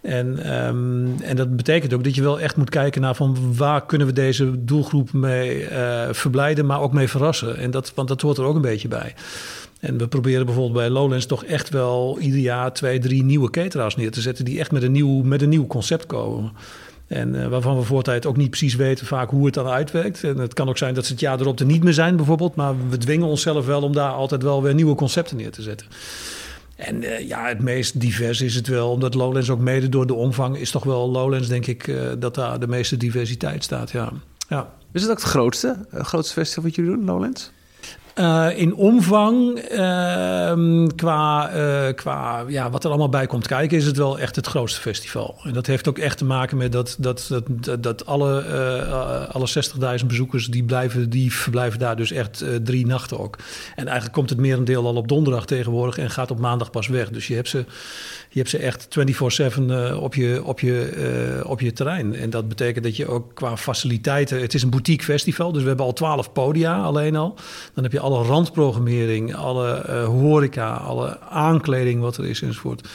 [0.00, 3.86] En, um, en dat betekent ook dat je wel echt moet kijken naar van waar
[3.86, 7.56] kunnen we deze doelgroep mee uh, verblijden, maar ook mee verrassen.
[7.56, 9.14] En dat, want dat hoort er ook een beetje bij.
[9.80, 13.96] En we proberen bijvoorbeeld bij Lowlands toch echt wel ieder jaar twee, drie nieuwe cateraars
[13.96, 16.52] neer te zetten die echt met een nieuw, met een nieuw concept komen.
[17.10, 20.24] En uh, waarvan we voor tijd ook niet precies weten vaak hoe het dan uitwerkt.
[20.24, 22.54] En het kan ook zijn dat ze het jaar erop er niet meer zijn bijvoorbeeld.
[22.54, 25.86] Maar we dwingen onszelf wel om daar altijd wel weer nieuwe concepten neer te zetten.
[26.76, 30.14] En uh, ja, het meest divers is het wel, omdat Lowlands ook mede door de
[30.14, 33.90] omvang is toch wel Lowlands, denk ik, uh, dat daar de meeste diversiteit staat.
[33.90, 34.12] Ja.
[34.48, 34.72] ja.
[34.92, 37.52] Is het ook het grootste, grootste festival wat jullie doen, Lowlands?
[38.18, 43.86] Uh, in omvang, uh, qua, uh, qua ja, wat er allemaal bij komt kijken, is
[43.86, 45.36] het wel echt het grootste festival.
[45.44, 48.44] En dat heeft ook echt te maken met dat, dat, dat, dat alle,
[49.32, 49.48] alle
[50.00, 53.38] 60.000 bezoekers die, blijven, die verblijven daar dus echt drie nachten ook.
[53.76, 57.10] En eigenlijk komt het merendeel al op donderdag tegenwoordig en gaat op maandag pas weg.
[57.10, 57.64] Dus je hebt ze,
[58.28, 58.88] je hebt ze echt
[59.60, 59.62] 24-7
[60.00, 62.14] op, je, op, je, op je terrein.
[62.14, 65.68] En dat betekent dat je ook qua faciliteiten, het is een boutique festival, dus we
[65.68, 67.34] hebben al 12 podia alleen al.
[67.74, 72.88] Dan heb je alle randprogrammering, alle uh, horeca, alle aankleding wat er is enzovoort.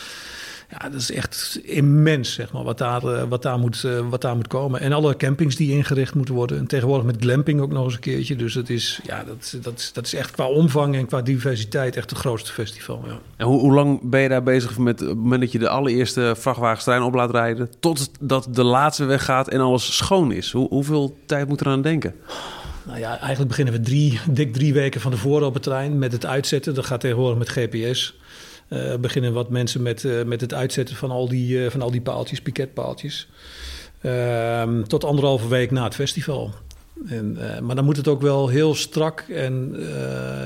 [0.70, 4.22] Ja, dat is echt immens, zeg maar, wat daar, uh, wat daar, moet, uh, wat
[4.22, 4.80] daar moet komen.
[4.80, 6.58] En alle campings die ingericht moeten worden.
[6.58, 8.36] En tegenwoordig met glamping ook nog eens een keertje.
[8.36, 12.10] Dus dat is, ja, dat, dat, dat is echt qua omvang en qua diversiteit echt
[12.10, 13.04] het grootste festival.
[13.06, 13.20] Ja.
[13.38, 16.36] En hoe, hoe lang ben je daar bezig met het moment dat je de allereerste
[16.38, 17.70] vrachtwagenstrein op laat rijden...
[17.80, 20.52] totdat de laatste weggaat en alles schoon is?
[20.52, 22.16] Hoe, hoeveel tijd moet er aan denken?
[22.86, 26.12] Nou ja, eigenlijk beginnen we drie, dik drie weken van tevoren op het trein met
[26.12, 26.74] het uitzetten.
[26.74, 28.16] Dat gaat tegenwoordig met GPS.
[28.70, 31.92] Uh, beginnen wat mensen met, uh, met het uitzetten van al die, uh, van al
[31.92, 33.28] die paaltjes, piketpaaltjes.
[34.02, 36.54] Ehm, tot anderhalve week na het festival.
[37.08, 39.76] En, maar dan moet het ook wel heel strak en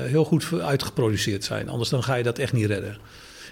[0.06, 1.68] heel goed uitgeproduceerd zijn.
[1.68, 2.96] Anders dan ga je dat echt niet redden.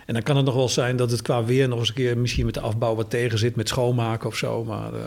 [0.08, 2.18] En dan kan het nog wel zijn dat het qua weer nog eens een keer
[2.18, 4.64] misschien met de afbouw wat tegen zit, met schoonmaken of zo.
[4.64, 5.00] Maar, uh,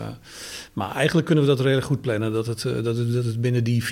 [0.72, 3.40] maar eigenlijk kunnen we dat redelijk goed plannen, dat het, uh, dat het, dat het
[3.40, 3.84] binnen die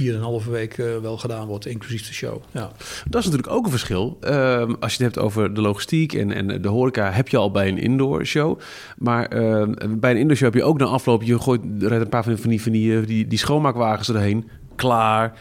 [0.45, 2.43] 4,5 week uh, wel gedaan wordt, inclusief de show.
[2.51, 2.71] Ja.
[3.09, 4.17] Dat is natuurlijk ook een verschil.
[4.21, 7.51] Ehm, als je het hebt over de logistiek en, en de horeca, heb je al
[7.51, 8.59] bij een indoor show.
[8.99, 12.25] Maar ehm, bij een indoor show heb je ook na afloop, je gooit een paar
[12.25, 15.39] van die, van die, die, die schoonmaakwagens erheen klaar.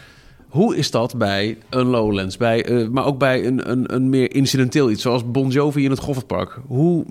[0.49, 4.35] Hoe is dat bij een Lowlands, bij, eh, maar ook bij een, een, een meer
[4.35, 6.59] incidenteel iets, zoals Bon Jovi in het Goffertpark?
[6.67, 7.05] Hoe,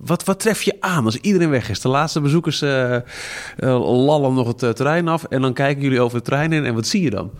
[0.00, 1.80] wat, wat tref je aan als iedereen weg is?
[1.80, 3.02] De laatste bezoekers eh, eh,
[4.04, 6.86] lallen nog het terrein af en dan kijken jullie over het terrein in en wat
[6.86, 7.30] zie je dan?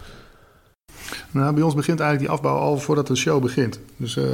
[1.31, 3.81] Nou, bij ons begint eigenlijk die afbouw al voordat de show begint.
[3.97, 4.25] Dus eh,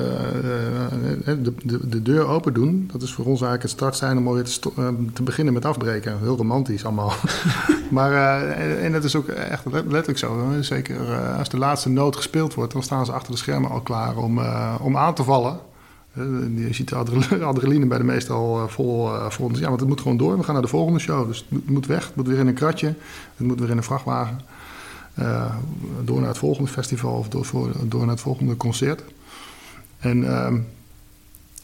[1.24, 4.44] de, de, de deur open doen, dat is voor ons eigenlijk het startsein om weer
[5.12, 6.18] te, beginnen met afbreken.
[6.22, 7.12] Heel romantisch allemaal.
[7.90, 10.52] maar, eh, en, dat is ook echt let- letterlijk zo.
[10.60, 10.96] Zeker
[11.38, 14.40] als de laatste noot gespeeld wordt, dan staan ze achter de schermen al klaar om,
[14.80, 15.58] om aan te vallen.
[16.54, 19.50] Je ziet de adre- adrenaline bij de meesten al eh, vol, vol.
[19.56, 20.36] Ja, want het moet gewoon door.
[20.36, 21.26] We gaan naar de volgende show.
[21.26, 22.06] Dus het moet weg.
[22.06, 22.94] Het moet weer in een kratje.
[23.36, 24.40] Het moet weer in een vrachtwagen.
[25.14, 25.54] Eh,
[26.04, 29.02] door naar het volgende festival of door, voor, door naar het volgende concert.
[29.98, 30.58] En ehm,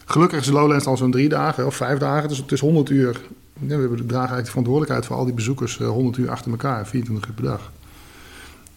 [0.05, 2.29] gelukkig is Lowlands al zo'n drie dagen of vijf dagen.
[2.29, 3.21] Dus het is 100 uur.
[3.61, 6.87] Ja, we dragen eigenlijk de verantwoordelijkheid voor al die bezoekers eh, 100 uur achter elkaar,
[6.87, 7.71] 24 uur per dag.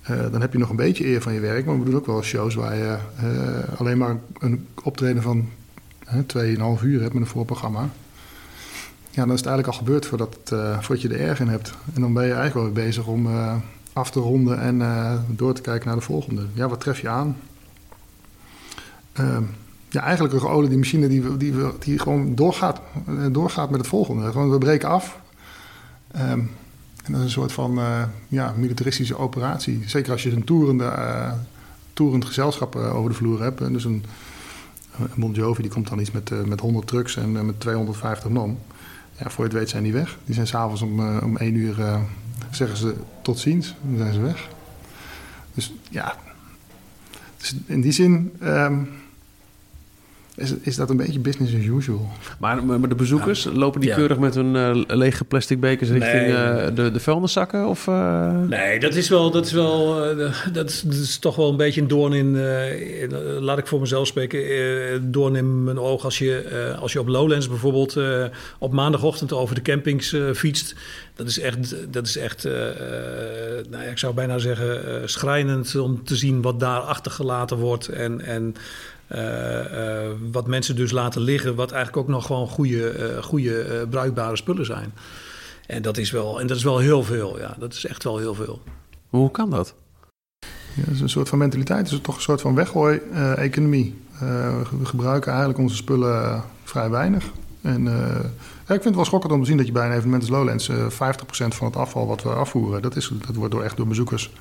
[0.04, 2.06] Eh, dan heb je nog een beetje eer van je werk, maar we doen ook
[2.06, 5.50] wel shows waar je eh, alleen maar een optreden van
[6.36, 7.90] uh, 2,5 uur hebt met een voorprogramma.
[9.10, 10.38] Ja, dan is het eigenlijk al gebeurd voordat,
[11.02, 11.74] je er erg in hebt.
[11.94, 13.28] En dan ben je eigenlijk wel bezig om
[13.94, 16.46] af te ronden en uh, door te kijken naar de volgende.
[16.54, 17.38] Ja, wat tref je aan?
[19.20, 19.38] Uh,
[19.90, 24.32] ja, eigenlijk een geoliede machine die, die, die gewoon doorgaat, uh, doorgaat met het volgende.
[24.32, 25.20] Gewoon, we breken af.
[26.16, 26.52] Um,
[27.04, 29.84] en dat is een soort van uh, ja, militaristische operatie.
[29.86, 30.94] Zeker als je een toerende,
[31.94, 33.58] toerend gezelschap over de vloer hebt.
[33.58, 34.04] Dus een,
[35.00, 38.58] een Bon Jovi die komt dan iets met, met 100 trucks en met 250 man.
[39.18, 40.18] Ja, voor je het weet zijn die weg.
[40.26, 41.76] Die zijn s'avonds om, om 1 uur,
[42.52, 43.76] zeggen ze tot ziens.
[43.82, 44.50] Dan zijn ze weg.
[45.54, 46.16] Dus ja,
[47.38, 48.90] dus in die zin um,
[50.36, 52.10] is, is dat een beetje business as usual.
[52.40, 53.52] Maar, maar de bezoekers, ja.
[53.52, 53.96] lopen die ja.
[53.96, 56.32] keurig met hun uh, lege plastic bekers richting nee.
[56.32, 57.68] uh, de, de vuilniszakken?
[57.68, 58.40] Of, uh...
[58.42, 59.96] Nee, dat is wel, dat is wel
[60.54, 62.36] dat is, dat is toch wel een beetje een doorn in,
[63.00, 67.08] in laat ik voor mezelf spreken, doorn in mijn oog als je, als je op
[67.08, 67.98] Lowlands bijvoorbeeld
[68.60, 70.76] op maandagochtend over de campings fietst.
[71.16, 72.44] Dat is echt, dat is echt
[73.70, 78.22] nou ja, ik zou bijna zeggen, schrijnend om te zien wat daar achtergelaten wordt en...
[78.22, 78.56] en
[80.32, 84.66] wat mensen dus laten liggen, wat eigenlijk ook nog gewoon goede, uh, goede bruikbare spullen
[84.66, 84.94] zijn.
[85.68, 87.56] En dat is wel, en dat is wel heel veel, ja.
[87.60, 88.62] Dat is echt wel heel veel.
[89.10, 89.74] Hoe kan dat?
[90.76, 91.80] Ja, dat is een soort van mentaliteit.
[91.80, 94.02] Het is toch een soort van weggooi-economie.
[94.80, 97.26] we gebruiken eigenlijk onze spullen vrij weinig.
[97.62, 100.22] En ja, ik vind het wel schokkend om te zien dat je bij een evenement
[100.22, 100.76] als Lowlands 50%
[101.48, 104.34] van het afval wat we afvoeren, dat, is, dat wordt door echt door bezoekers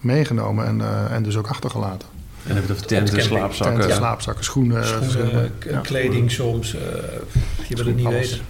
[0.00, 2.08] meegenomen en, en dus ook achtergelaten.
[2.44, 3.78] En dan heb je het tenten, slaapzakken.
[3.78, 4.84] Tenten, slaapzakken, schoenen.
[4.84, 5.80] schoenen ja.
[5.80, 6.74] kleding soms.
[6.74, 6.80] Uh,
[7.68, 8.30] je wil het niet alles.
[8.30, 8.44] weten.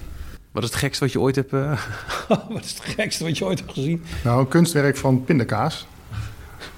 [0.52, 1.52] Wat is het gekste wat je ooit hebt...
[1.52, 1.80] Uh...
[2.28, 4.04] wat is het gekste wat je ooit hebt gezien?
[4.24, 5.86] Nou, een kunstwerk van pindakaas.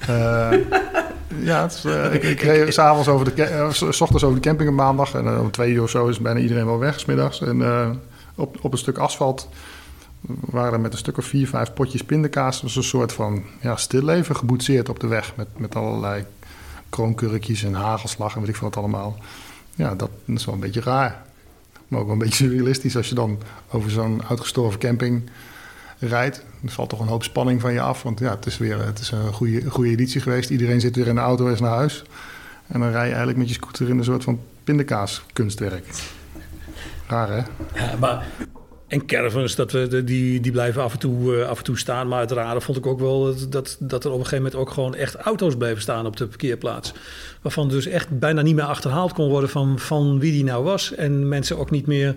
[0.00, 0.06] Uh,
[1.50, 4.74] ja, het is, ik, ik reed s'avonds over de, s ochtends over de camping een
[4.74, 5.14] maandag.
[5.14, 7.40] En om twee uur of zo is bijna iedereen wel weg, smiddags.
[7.40, 7.62] En
[8.34, 9.48] op, op een stuk asfalt
[10.26, 12.54] waren er met een stuk of vier, vijf potjes pindakaas.
[12.54, 15.32] Dat was een soort van ja, stilleven geboetseerd op de weg.
[15.36, 16.24] Met, met allerlei
[16.89, 19.18] kroonkurkjes en hagelslag en weet ik wat allemaal.
[19.74, 21.24] Ja, dat is wel een beetje raar.
[21.89, 23.39] Maar ook wel een beetje surrealistisch als je dan
[23.70, 25.30] over zo'n uitgestorven camping
[25.99, 26.45] rijdt.
[26.64, 28.03] Er valt toch een hoop spanning van je af.
[28.03, 30.51] Want ja, het is weer het is een goede, goede editie geweest.
[30.51, 32.05] Iedereen zit weer in de auto en is naar huis.
[32.66, 35.87] En dan rij je eigenlijk met je scooter in een soort van pindakaas kunstwerk.
[37.07, 37.43] Raar hè?
[37.99, 38.26] Maar
[38.89, 42.09] en caravans, dat we, die, die blijven af en, toe, uh, af en toe staan.
[42.09, 44.95] Maar rare vond ik ook wel dat, dat, er op een gegeven moment ook gewoon
[44.95, 46.93] echt auto's bleven staan op de parkeerplaats.
[47.43, 50.95] Waarvan dus echt bijna niet meer achterhaald kon worden van, van wie die nou was.
[50.95, 52.14] En mensen ook niet meer,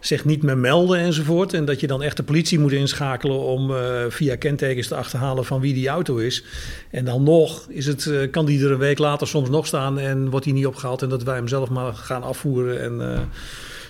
[0.00, 1.54] zich niet meer melden enzovoort.
[1.54, 3.78] En dat je dan echt de politie moet inschakelen om uh,
[4.08, 6.44] via kentekens te achterhalen van wie die auto is.
[6.90, 9.98] En dan nog is het, uh, kan die er een week later soms nog staan
[9.98, 11.02] en wordt die niet opgehaald.
[11.02, 13.28] En dat wij hem zelf maar gaan afvoeren en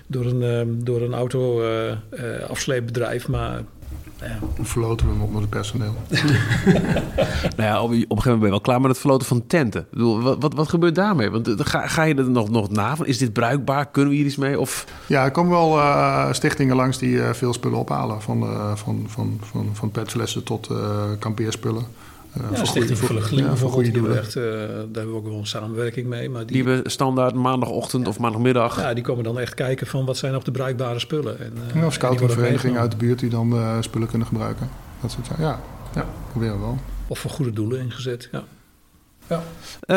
[0.09, 3.28] door een, uh, door een auto uh, uh, afsleepbedrijf.
[3.28, 3.62] Maar
[4.20, 4.38] ja.
[4.62, 5.94] verloten we hem onder het personeel.
[7.56, 9.46] nou ja, op, op, een gegeven moment ben je wel klaar met het verloten van
[9.46, 9.80] tenten.
[9.80, 11.30] Ik bedoel, wat, wat, wat gebeurt daarmee?
[11.30, 12.96] Want ga, ga je er nog, nog na?
[13.02, 13.86] Is dit bruikbaar?
[13.90, 14.61] Kunnen we hier iets mee?
[14.61, 14.84] Of...
[15.06, 18.22] Ja, er komen wel uh, stichtingen langs die uh, veel spullen ophalen.
[18.22, 20.70] Van, uh, van, van, van, van petflessen tot
[21.18, 21.86] kampeerspullen.
[22.53, 22.99] Ja, Stichting
[23.30, 24.18] ja, voor goede doelen.
[24.18, 26.30] Echt, uh, daar hebben we ook wel een samenwerking mee.
[26.30, 28.09] Maar die, die hebben standaard maandagochtend ja.
[28.09, 28.80] of maandagmiddag.
[28.80, 31.41] Ja, die komen dan echt kijken van wat zijn nog de bruikbare spullen.
[31.41, 34.68] En, uh, of scoutingverenigingen uit de buurt die dan uh, spullen kunnen gebruiken.
[35.01, 35.45] Dat soort zaken.
[35.45, 35.61] Ja,
[35.95, 36.78] ja, proberen we wel.
[37.07, 38.45] Of voor goede doelen ingezet, ja.
[39.26, 39.43] ja.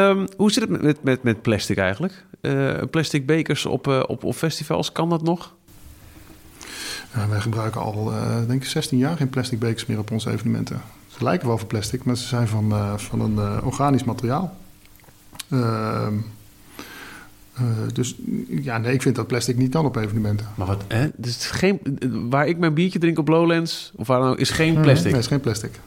[0.10, 2.26] Um, hoe zit het met, met, met plastic eigenlijk?
[2.42, 5.54] Uh, plastic bekers op, uh, op, op festivals, kan dat nog?
[7.14, 10.32] Ja, wij gebruiken al, uh, denk ik, 16 jaar geen plastic bekers meer op onze
[10.32, 10.82] evenementen.
[11.22, 14.58] Ze lijken wel van plastic, maar ze zijn van, uh, van een uh, organisch materiaal.
[15.50, 16.14] Ehm,
[17.60, 18.16] uh, dus
[18.48, 20.48] ja, nee, ik vind dat plastic niet dan op evenementen.
[20.56, 21.08] Maar wat, hè?
[21.16, 21.80] Dus geen,
[22.30, 25.04] waar ik mijn biertje drink op Lowlands, of waar dan, is geen plastic?
[25.04, 25.80] Nee, nee is geen plastic.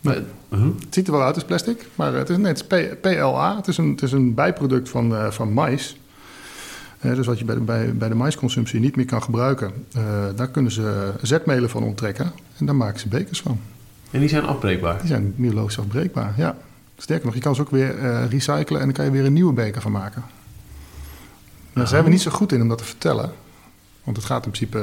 [0.00, 0.18] Nee.
[0.18, 0.74] Uh -huh.
[0.84, 3.56] Het ziet er wel uit als plastic, maar het is, nee, het is PLA.
[3.56, 5.98] Het is een, het is een bijproduct van, uh, van mais.
[7.00, 9.72] Dus wat je bij de, bij, bij de maisconsumptie niet meer kan gebruiken,
[10.34, 12.32] daar kunnen ze zetmelen van onttrekken.
[12.56, 13.58] En daar maken ze bekers van.
[14.14, 14.98] En die zijn afbreekbaar?
[14.98, 16.56] Die zijn biologisch afbreekbaar, ja.
[16.96, 17.94] Sterker nog, je kan ze ook weer
[18.28, 20.24] recyclen en dan kan je weer een nieuwe beker van maken.
[21.72, 23.32] Daar zijn we niet zo goed in om dat te vertellen.
[24.04, 24.78] Want het gaat in principe...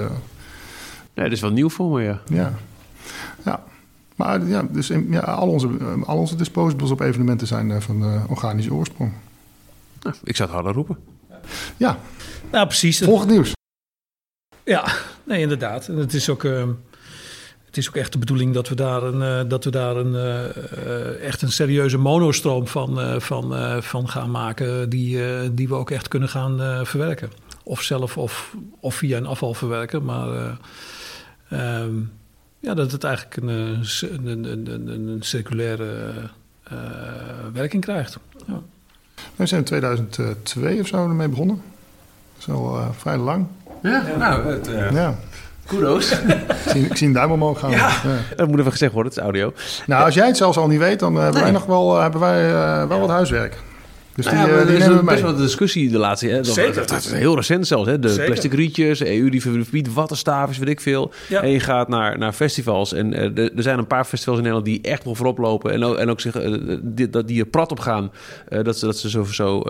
[1.14, 2.22] Nee, dat is wel nieuw voor me, ja.
[2.26, 2.54] Ja.
[3.46, 3.64] ja.
[4.16, 5.70] Maar ja, dus ja, al, onze,
[6.06, 9.12] al onze disposables op evenementen zijn van uh, organische oorsprong.
[10.02, 10.98] Nou, ik zou het harder roepen.
[11.78, 11.98] Ja.
[12.52, 13.00] Nou, precies.
[13.00, 13.54] Volg het nieuws.
[14.64, 15.88] Ja, nee, inderdaad.
[15.88, 16.44] En het is ook...
[16.44, 16.64] Uh,
[17.72, 20.14] het is ook echt de bedoeling dat we daar een, uh, dat we daar een,
[20.14, 23.54] uh, echt een serieuze monostroom van, van,
[23.84, 24.90] van gaan maken.
[24.90, 25.20] Die,
[25.54, 27.32] die we ook echt kunnen gaan verwerken.
[27.64, 30.04] Of zelf of, of via een afvalverwerker.
[30.04, 30.58] Maar
[31.52, 32.12] um,
[32.60, 33.48] ja, dat het eigenlijk een,
[34.28, 36.14] een, een, een, een circulaire
[37.54, 38.18] werking krijgt.
[38.48, 38.62] Ja.
[39.36, 41.62] We zijn in 2002 of zo ermee begonnen.
[42.34, 43.48] Dat is al vrij lang.
[43.82, 44.18] Ja, ja.
[44.18, 45.18] nou, het, ja.
[45.78, 46.12] Kudos.
[46.12, 47.72] ik, zie, ik zie een duim omhoog gaan.
[47.72, 47.78] Ja.
[47.78, 48.36] ja.
[48.36, 49.54] Dat moet even gezegd worden, het is audio.
[49.86, 52.02] Nou, als jij het zelfs al niet weet, dan uh, hebben wij nog wel, uh,
[52.02, 53.56] hebben wij, uh, wel wat huiswerk.
[54.16, 55.22] Dus nou die, ja, die er is best mee.
[55.22, 56.28] wel de discussie de laatste...
[56.28, 56.74] Hè, dat, Zeker.
[56.74, 57.88] Dat, dat is heel recent zelfs.
[57.88, 58.26] Hè, de Zeker.
[58.26, 61.12] plastic rietjes, EU die verbiedt wattenstaafjes, weet ik veel.
[61.28, 61.42] Ja.
[61.42, 62.94] En je gaat naar, naar festivals.
[62.94, 65.72] En uh, er, er zijn een paar festivals in Nederland die echt wel voorop lopen.
[65.72, 68.12] En ook, en ook zich, uh, die, dat die er prat op gaan.
[68.50, 69.64] Uh, dat, ze, dat ze zo, zo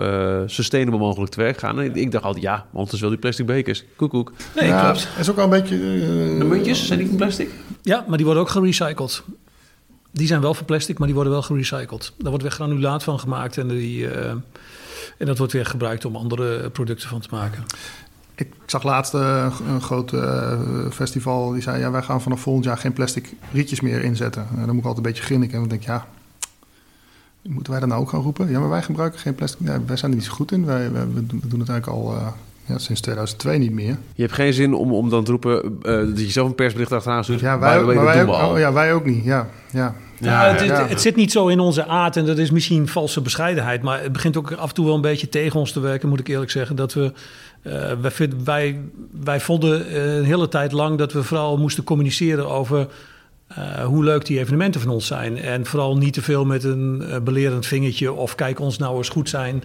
[0.46, 1.78] sustainable mogelijk te werk gaan.
[1.78, 3.84] En ik, ik dacht altijd, ja, want wil die plastic bekers.
[3.96, 4.32] Koekoek.
[4.56, 5.08] Nee, ja, klopt.
[5.18, 5.78] is ook al een beetje...
[6.38, 7.50] De muntjes, zijn die van plastic?
[7.82, 9.22] Ja, maar die worden ook gerecycled.
[10.12, 12.12] Die zijn wel van plastic, maar die worden wel gerecycled.
[12.18, 14.28] Daar wordt weer granulaat van gemaakt en, die, uh,
[15.18, 17.64] en dat wordt weer gebruikt om andere producten van te maken.
[18.34, 22.64] Ik zag laatst uh, een groot uh, festival die zei: ja, wij gaan vanaf volgend
[22.64, 24.46] jaar geen plastic rietjes meer inzetten.
[24.50, 25.54] dan moet ik altijd een beetje grinniken.
[25.54, 26.06] En dan denk ik, ja,
[27.42, 28.50] moeten wij dat nou ook gaan roepen?
[28.50, 29.66] Ja, maar wij gebruiken geen plastic.
[29.86, 30.64] Wij zijn er niet zo goed in.
[30.64, 32.34] Wij, we doen het eigenlijk al
[32.64, 33.96] ja, sinds 2002 niet meer.
[34.14, 36.92] Je hebt geen zin om, om dan te roepen uh, dat je zelf een persbericht
[36.92, 37.40] achteraan stuurt.
[37.40, 39.24] Ja, wij, maar wij, ook, oh, ja, wij ook niet.
[39.24, 39.94] Ja, ja.
[40.18, 43.20] Ja, het, het, het, zit niet zo in onze aard en dat is misschien valse
[43.20, 43.82] bescheidenheid.
[43.82, 46.20] Maar het begint ook af en toe wel een beetje tegen ons te werken, moet
[46.20, 46.76] ik eerlijk zeggen.
[46.76, 47.12] Dat we,
[47.62, 48.80] uh, wij, wij,
[49.24, 52.86] wij vonden uh, een hele tijd lang dat we vooral moesten communiceren over
[53.58, 55.38] uh, hoe leuk die evenementen van ons zijn.
[55.38, 59.08] En vooral niet te veel met een uh, belerend vingertje of kijk ons nou eens
[59.08, 59.62] goed zijn.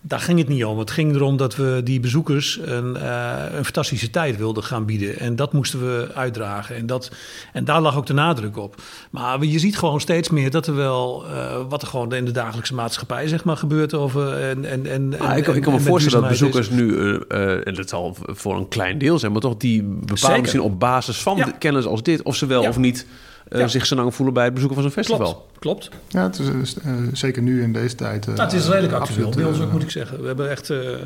[0.00, 0.78] Daar ging het niet om.
[0.78, 5.18] Het ging erom dat we die bezoekers een, uh, een fantastische tijd wilden gaan bieden.
[5.18, 6.76] En dat moesten we uitdragen.
[6.76, 7.10] En, dat,
[7.52, 8.82] en daar lag ook de nadruk op.
[9.10, 11.24] Maar je ziet gewoon steeds meer dat er wel
[11.68, 14.32] wat er gewoon in de dagelijkse maatschappij zeg maar, gebeurt over.
[14.32, 16.74] En, en, en, ah, ik, ik, kan me voorstellen dat bezoekers is.
[16.74, 17.18] nu,
[17.64, 21.18] en dat zal voor een klein deel zijn, maar toch die bepalen misschien op basis
[21.18, 21.50] van Ja.
[21.58, 22.68] kennis als dit, of ze wel Ja.
[22.68, 23.06] of niet.
[23.52, 23.68] Uh, Ja.
[23.68, 25.32] zich senang voelen bij het bezoeken van zo'n festival.
[25.58, 25.88] Klopt, klopt.
[26.08, 28.26] Ja, het is uh, zeker nu in deze tijd.
[28.26, 30.20] Uh, Nou, het is redelijk actueel, bij ons eh, ook moet ik zeggen.
[30.20, 31.00] We hebben echt, eh, eh,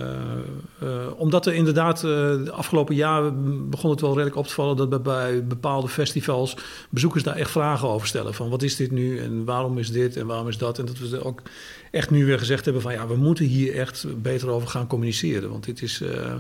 [1.17, 2.03] omdat er inderdaad eh,
[2.45, 6.57] de afgelopen jaren begon het wel redelijk op te vallen dat bij, bij bepaalde festivals
[6.91, 8.35] bezoekers daar echt vragen over stellen.
[8.35, 10.79] Van wat is dit nu en waarom is dit en waarom is dat?
[10.79, 11.43] En dat we er ook
[11.91, 15.51] echt nu weer gezegd hebben van ja, we moeten hier echt beter over gaan communiceren.
[15.51, 16.33] Want dit is, eh,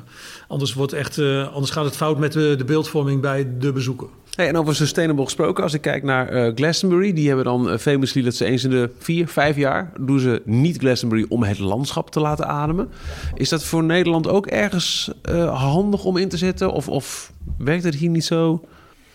[0.49, 4.09] anders, wordt echt, eh, anders gaat het fout met de, de beeldvorming bij de bezoeker.
[4.41, 7.79] Hey, en over sustainable gesproken, als ik kijk naar eh, Glastonbury, die hebben dan uh,
[7.79, 11.59] famously dat ze eens in de vier, vijf jaar doen ze niet Glastonbury om het
[11.59, 12.91] landschap te laten ademen.
[13.35, 16.73] Is dat voor Nederland ook ergens uh, handig om in te zetten?
[16.73, 18.65] Of, of werkt het hier niet zo?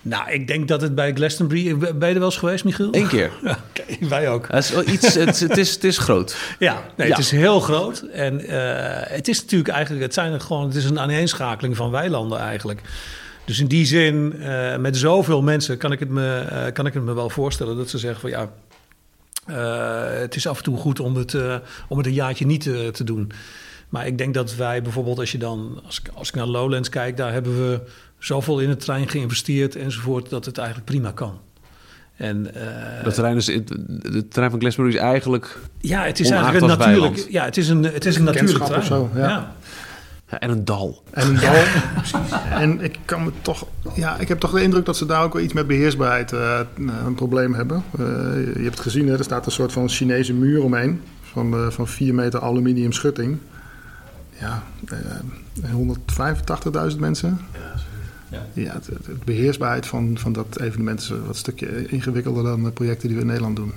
[0.02, 1.78] Nou, ik denk dat het bij Glastonbury...
[1.78, 2.88] Ben je er wel eens geweest, Michiel?
[2.92, 3.32] Eén keer.
[3.44, 4.48] Ja, okay, wij ook.
[4.48, 6.38] Het is, wel iets, het, het, is, het is groot.
[6.60, 7.16] Ja, nee, ja.
[7.16, 8.00] het is heel groot.
[8.00, 8.50] En uh,
[9.16, 10.04] het is natuurlijk eigenlijk...
[10.04, 12.82] Het, zijn gewoon, het is een aaneenschakeling van weilanden eigenlijk.
[13.46, 16.94] Dus in die zin, uh, met zoveel mensen kan ik, het me, uh, kan ik
[16.94, 18.50] het me wel voorstellen dat ze zeggen van ja,
[19.50, 21.36] uh, het is af en toe goed om het,
[21.88, 23.32] om het een jaartje niet te doen.
[23.90, 26.90] Maar ik denk dat wij bijvoorbeeld, als je dan, als ik, als ik naar Lowlands
[26.90, 27.82] kijk, daar hebben we
[28.20, 31.40] zoveel in het trein geïnvesteerd enzovoort, dat het eigenlijk prima kan.
[32.16, 33.70] En, uh, dat terrein is, het,
[34.02, 35.58] het terrein van Glastonbury is eigenlijk.
[35.80, 37.28] Ja, het is eigenlijk een natuurlijk.
[37.30, 38.82] Ja, het is een, het is een natuurlijk terrein.
[38.82, 39.28] Of zo, ja.
[39.28, 39.56] ja.
[40.30, 41.04] Ja, en een dal.
[41.12, 41.64] En een dal.
[42.64, 43.68] en ik kan me toch.
[43.94, 46.60] Ja, ik heb toch de indruk dat ze daar ook wel iets met beheersbaarheid uh,
[47.06, 47.84] een probleem hebben.
[48.00, 48.06] Uh,
[48.56, 51.02] je hebt het gezien, hè, er staat een soort van Chinese muur omheen.
[51.22, 53.38] Van, uh, van 4 meter aluminium schutting.
[54.40, 54.64] Ja,
[56.92, 57.40] 185.000 mensen.
[58.32, 58.46] Ja.
[58.54, 62.72] ja het, het, beheersbaarheid van, van dat evenement is wat een stukje ingewikkelder dan de
[62.72, 63.74] projecten die we in Nederland doen.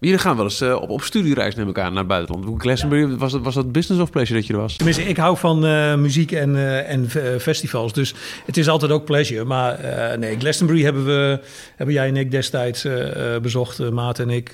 [0.00, 2.60] Jullie gaan wel eens uh, op, op studiereis neem ik aan naar het buitenland.
[2.62, 4.76] Glastonbury, was dat, was dat business of pleasure dat je er was?
[4.76, 7.92] Tenminste, ik hou van uh, muziek en, uh, en festivals.
[7.92, 8.14] Dus
[8.46, 9.44] het is altijd ook pleasure.
[9.44, 9.78] Maar
[10.18, 11.40] nee, Glastonbury hebben, we,
[11.76, 12.86] hebben jij en ik destijds
[13.42, 14.52] bezocht, Maat en ik.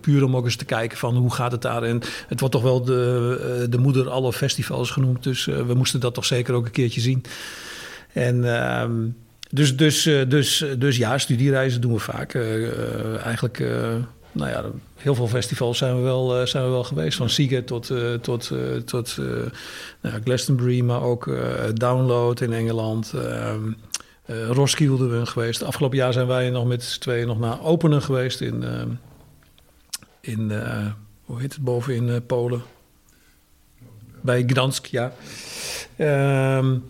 [0.00, 1.82] puur om ook eens te kijken van hoe gaat het daar.
[1.82, 5.22] En het wordt toch wel de, de moeder alle festivals genoemd.
[5.22, 7.24] Dus we moesten dat toch zeker ook een keertje zien.
[8.12, 8.54] En...
[8.62, 8.92] Ehm,
[9.54, 12.34] dus, dus, dus, dus ja, studiereizen doen we vaak.
[13.24, 13.62] eigenlijk
[14.32, 14.64] nou ja,
[14.96, 17.16] heel veel festivals zijn we wel, uh, zijn we wel geweest.
[17.16, 19.16] Van Siget tot, uh, tot, uh, tot
[20.00, 21.30] nou, Glastonbury, maar ook
[21.74, 23.12] Download in Engeland.
[23.12, 23.72] Ehm,
[24.50, 25.62] Roskilde we geweest.
[25.62, 28.88] Afgelopen jaar zijn wij nog met z'n tweeën nog naar Openen geweest in, ehm,
[30.20, 30.52] in
[31.24, 32.62] hoe heet het, boven in Polen.
[34.20, 35.12] Bij Gdansk, ja.
[36.58, 36.84] Um,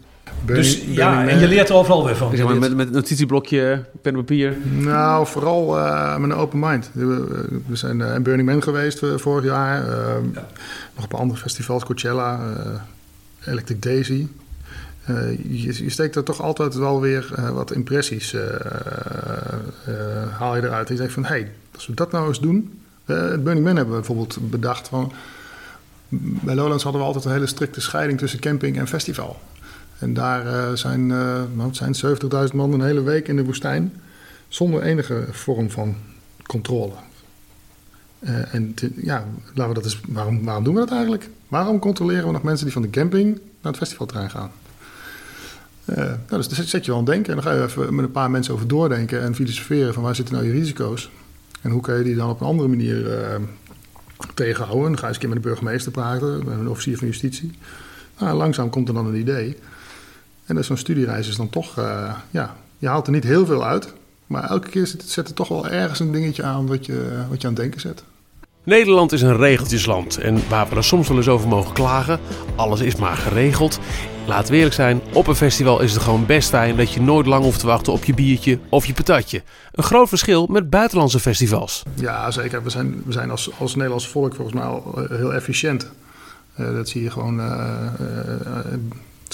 [0.45, 2.37] dus ja, en je leert er overal weer van.
[2.37, 4.57] Zeg maar, met, met een notitieblokje, pen en papier.
[4.79, 6.91] Nou, vooral uh, met een open mind.
[6.93, 9.87] We, we zijn uh, in Burning Man geweest uh, vorig jaar.
[10.35, 10.47] Ja.
[10.95, 12.41] Nog op andere festivals, Coachella,
[13.45, 14.27] Electric Daisy.
[15.49, 18.37] Je, je, steekt er toch altijd wel weer wat impressies
[20.39, 20.89] haal je eruit.
[20.89, 22.81] En je denkt van, hé, hey, als we dat nou eens doen...
[23.05, 25.13] het Burning Man hebben we bijvoorbeeld bedacht van...
[26.19, 29.41] Bij Lowlands hadden we altijd een hele strikte scheiding tussen camping en festival.
[30.03, 31.95] En daar uh, zijn, uh, zijn
[32.49, 33.93] 70.000 man een hele week in de woestijn
[34.49, 35.97] zonder enige vorm van
[36.47, 36.93] controle.
[38.21, 39.25] Uh, en ja,
[39.55, 41.29] laten we dat eens, waarom, waarom doen we dat eigenlijk?
[41.49, 44.51] Waarom controleren we nog mensen die van de camping naar het festivalterrein gaan?
[45.85, 47.29] nou, dus daar zet je wel aan denken.
[47.29, 50.15] En dan ga je even met een paar mensen over doordenken en filosoferen van waar
[50.15, 51.11] zitten nou je risico's?
[51.61, 53.21] En hoe kan je die dan op een andere manier
[54.35, 54.91] tegenhouden?
[54.91, 57.51] Dan ga je eens een keer met de burgemeester praten, met een officier van justitie.
[58.19, 59.57] Nou, langzaam komt er dan een idee.
[60.47, 63.65] En dus zo'n studiereis is dan toch, uh, ja, je haalt er niet heel veel
[63.65, 63.93] uit.
[64.27, 67.41] Maar elke keer zet, zet er toch wel ergens een dingetje aan wat je, wat
[67.41, 68.05] je aan het denken zet.
[68.65, 72.21] Nederland is een regeltjesland en waar we er soms wel eens over mogen klagen,
[72.57, 73.79] alles is maar geregeld.
[74.27, 77.27] Laat we eerlijk zijn, op een festival is het gewoon best fijn dat je nooit
[77.27, 79.43] lang hoeft te wachten op je biertje of je patatje.
[79.73, 81.83] Een groot verschil met buitenlandse festivals.
[81.95, 82.63] Ja, zeker.
[82.63, 85.91] We zijn, we zijn als, als Nederlands volk volgens mij al eh, heel efficiënt.
[86.61, 87.77] Uh, dat zie je gewoon uh,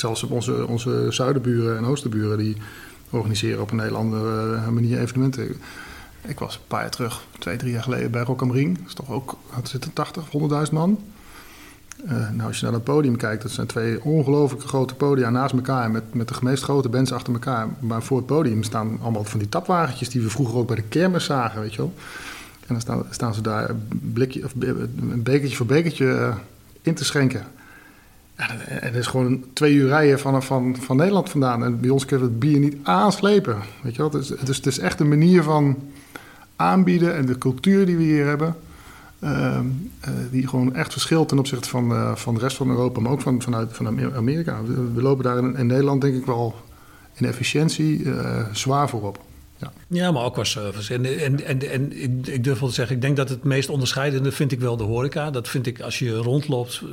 [0.00, 2.56] zelfs op onze, onze zuidenburen en oosterburen, die
[3.10, 5.56] organiseren op een heel andere eh, manier evenementen.
[6.26, 8.78] Ik was een paar jaar terug, twee, drie jaar geleden, bij Rock am Ring.
[8.78, 10.98] Dat is toch ook, wat zit er, 80 of 100.000 man?
[12.04, 15.54] Uh, nou, als je naar dat podium kijkt, dat zijn twee ongelooflijk grote podia naast
[15.54, 15.90] elkaar...
[15.90, 17.68] Met, met de meest grote bands achter elkaar.
[17.80, 20.08] Maar voor het podium staan allemaal van die tapwagentjes...
[20.08, 21.94] die we vroeger ook bij de kermis zagen, weet je wel.
[22.60, 23.74] En dan staan, staan ze daar
[24.12, 24.52] blikje, of
[25.14, 26.36] bekertje voor bekertje eh,
[26.82, 27.46] in te schenken.
[28.38, 31.64] Ja, het is gewoon twee uur rijden van, van, van Nederland vandaan.
[31.64, 33.56] En bij ons kunnen we het bier niet aanslepen.
[33.82, 34.10] Weet je wel?
[34.10, 35.76] Het, is, het, is, echt een manier van
[36.56, 38.56] aanbieden en de cultuur die we hier hebben.
[39.20, 43.00] Uh, uh, die gewoon echt verschilt ten opzichte van, uh, van de rest van Europa,
[43.00, 44.62] maar ook van, vanuit van Amerika.
[44.62, 46.54] We, we lopen daar in, in, Nederland denk ik wel
[47.14, 49.20] in efficiëntie eh, zwaar voorop.
[49.60, 49.72] Ja.
[49.88, 50.94] ja, maar ook qua service.
[50.94, 53.68] En, en, en, en ik, ik, durf wel te zeggen, ik denk dat het meest
[53.68, 55.30] onderscheidende vind ik wel de horeca.
[55.30, 56.88] Dat vind ik, als je rondloopt, eh,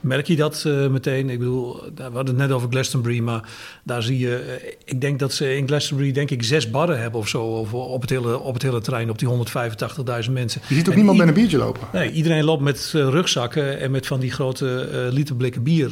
[0.00, 1.30] merk je dat uh, meteen.
[1.30, 3.48] Ik bedoel, we hadden het net over Glastonbury, maar
[3.82, 4.58] daar zie je...
[4.62, 7.42] Uh, ik denk dat ze in Glastonbury, denk ik, zes barren hebben of zo...
[7.42, 10.60] Of, op, het hele, op het hele terrein, op die 185.000 mensen.
[10.68, 11.88] Je ziet ook niemand met een biertje lopen?
[11.92, 15.90] Nee, iedereen loopt met rugzakken en met van die grote literblikken bier...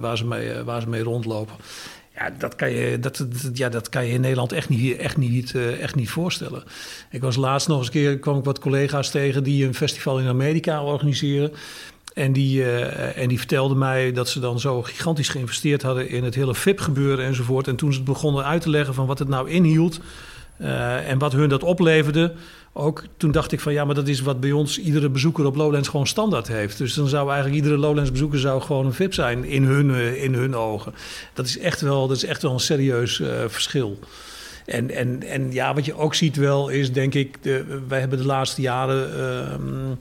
[0.00, 1.54] waar, ze mee, waar ze mee rondlopen.
[2.18, 5.52] Ja, dat kan je, dat, ja, dat kan je in Nederland echt niet, echt, niet,
[5.52, 6.62] uh, echt niet voorstellen.
[7.10, 10.18] Ik was laatst nog eens een keer, kwam ik wat collega's tegen die een festival
[10.18, 11.52] in Amerika organiseren.
[12.14, 16.24] En die, uh, en die vertelden mij dat ze dan zo gigantisch geïnvesteerd hadden in
[16.24, 17.68] het hele VIP-gebeuren enzovoort.
[17.68, 20.00] En toen ze het begonnen uit te leggen van wat het nou inhield
[20.60, 22.32] uh, en wat hun dat opleverde,
[22.78, 25.56] ook toen dacht ik van ja, maar dat is wat bij ons iedere bezoeker op
[25.56, 26.78] Lowlands gewoon standaard heeft.
[26.78, 30.22] Dus dan zou eigenlijk iedere Lowlands bezoeker zou gewoon een VIP zijn in hun, uh,
[30.22, 30.94] in hun ogen.
[31.34, 33.98] Dat is echt wel, dat is echt wel een serieus uh, verschil.
[34.66, 38.18] En, en, en ja, wat je ook ziet wel is, denk ik, de, wij hebben
[38.18, 39.92] de laatste jaren, uh,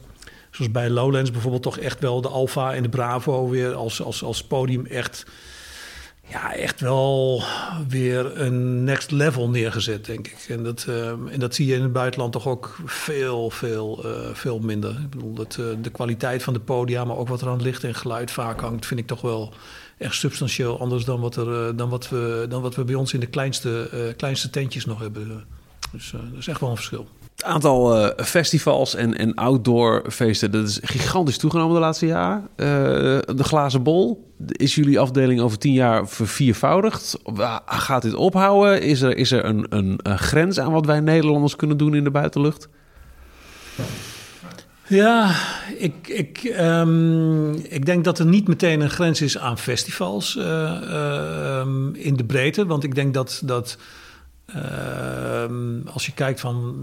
[0.52, 4.24] zoals bij Lowlands bijvoorbeeld, toch echt wel de Alfa en de Bravo weer als, als,
[4.24, 5.26] als podium echt
[6.30, 7.44] ja, echt wel
[7.88, 10.46] weer een next level neergezet, denk ik.
[10.50, 14.34] En dat, uh, en dat zie je in het buitenland toch ook veel, veel, uh,
[14.34, 14.90] veel minder.
[14.90, 17.84] Ik bedoel, dat, uh, de kwaliteit van de podia, maar ook wat er aan licht
[17.84, 19.54] en geluid vaak hangt, vind ik toch wel
[19.98, 23.20] echt substantieel anders dan wat, er, dan wat, we, dan wat we bij ons in
[23.20, 25.46] de kleinste, kleinste tentjes nog hebben.
[25.92, 27.08] Dus dat is echt wel een verschil.
[27.38, 32.42] Het aantal uh, festivals en, en outdoor feesten, dat is gigantisch toegenomen de laatste jaren.
[32.42, 32.68] Uh,
[33.36, 37.20] de glazen bol, is jullie afdeling over tien jaar verviervoudigd?
[37.66, 38.82] Gaat dit ophouden?
[38.82, 42.12] Is er, is er een, een, grens aan wat wij Nederlanders kunnen doen in de
[42.12, 42.68] buitenlucht?
[44.88, 45.36] Ja,
[45.78, 50.44] ik, ik, um, ik denk dat er niet meteen een grens is aan festivals uh,
[50.44, 51.62] uh,
[51.94, 52.66] in de breedte.
[52.66, 53.78] Want ik denk dat, dat
[54.56, 55.44] uh,
[55.94, 56.76] als je kijkt van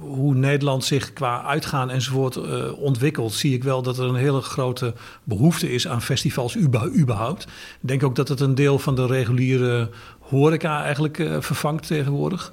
[0.00, 4.40] hoe Nederland zich qua uitgaan enzovoort uh, ontwikkelt, zie ik wel dat er een hele
[4.40, 6.56] grote behoefte is aan festivals
[6.96, 7.42] überhaupt.
[7.42, 12.52] Ik denk ook dat het een deel van de reguliere horeca eigenlijk uh, vervangt tegenwoordig.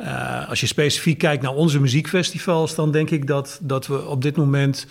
[0.00, 4.22] Uh, als je specifiek kijkt naar onze muziekfestivals, dan denk ik dat, dat we op
[4.22, 4.86] dit moment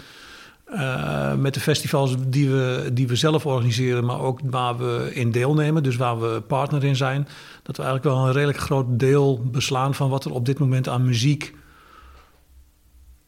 [0.74, 5.32] uh, met de festivals die we, die we zelf organiseren, maar ook waar we in
[5.32, 7.28] deelnemen, dus waar we partner in zijn,
[7.64, 10.88] dat we eigenlijk wel een redelijk groot deel beslaan van wat er op dit moment
[10.88, 11.56] aan muziek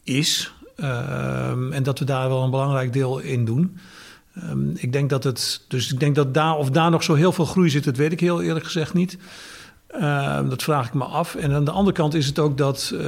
[0.03, 0.53] is.
[0.77, 3.77] Uh, en dat we daar wel een belangrijk deel in doen.
[4.49, 5.65] Um, ik denk dat het.
[5.67, 8.11] Dus ik denk dat daar of daar nog zo heel veel groei zit, dat weet
[8.11, 9.17] ik heel eerlijk gezegd niet.
[9.99, 11.35] Uh, dat vraag ik me af.
[11.35, 13.01] En aan de andere kant is het ook dat uh,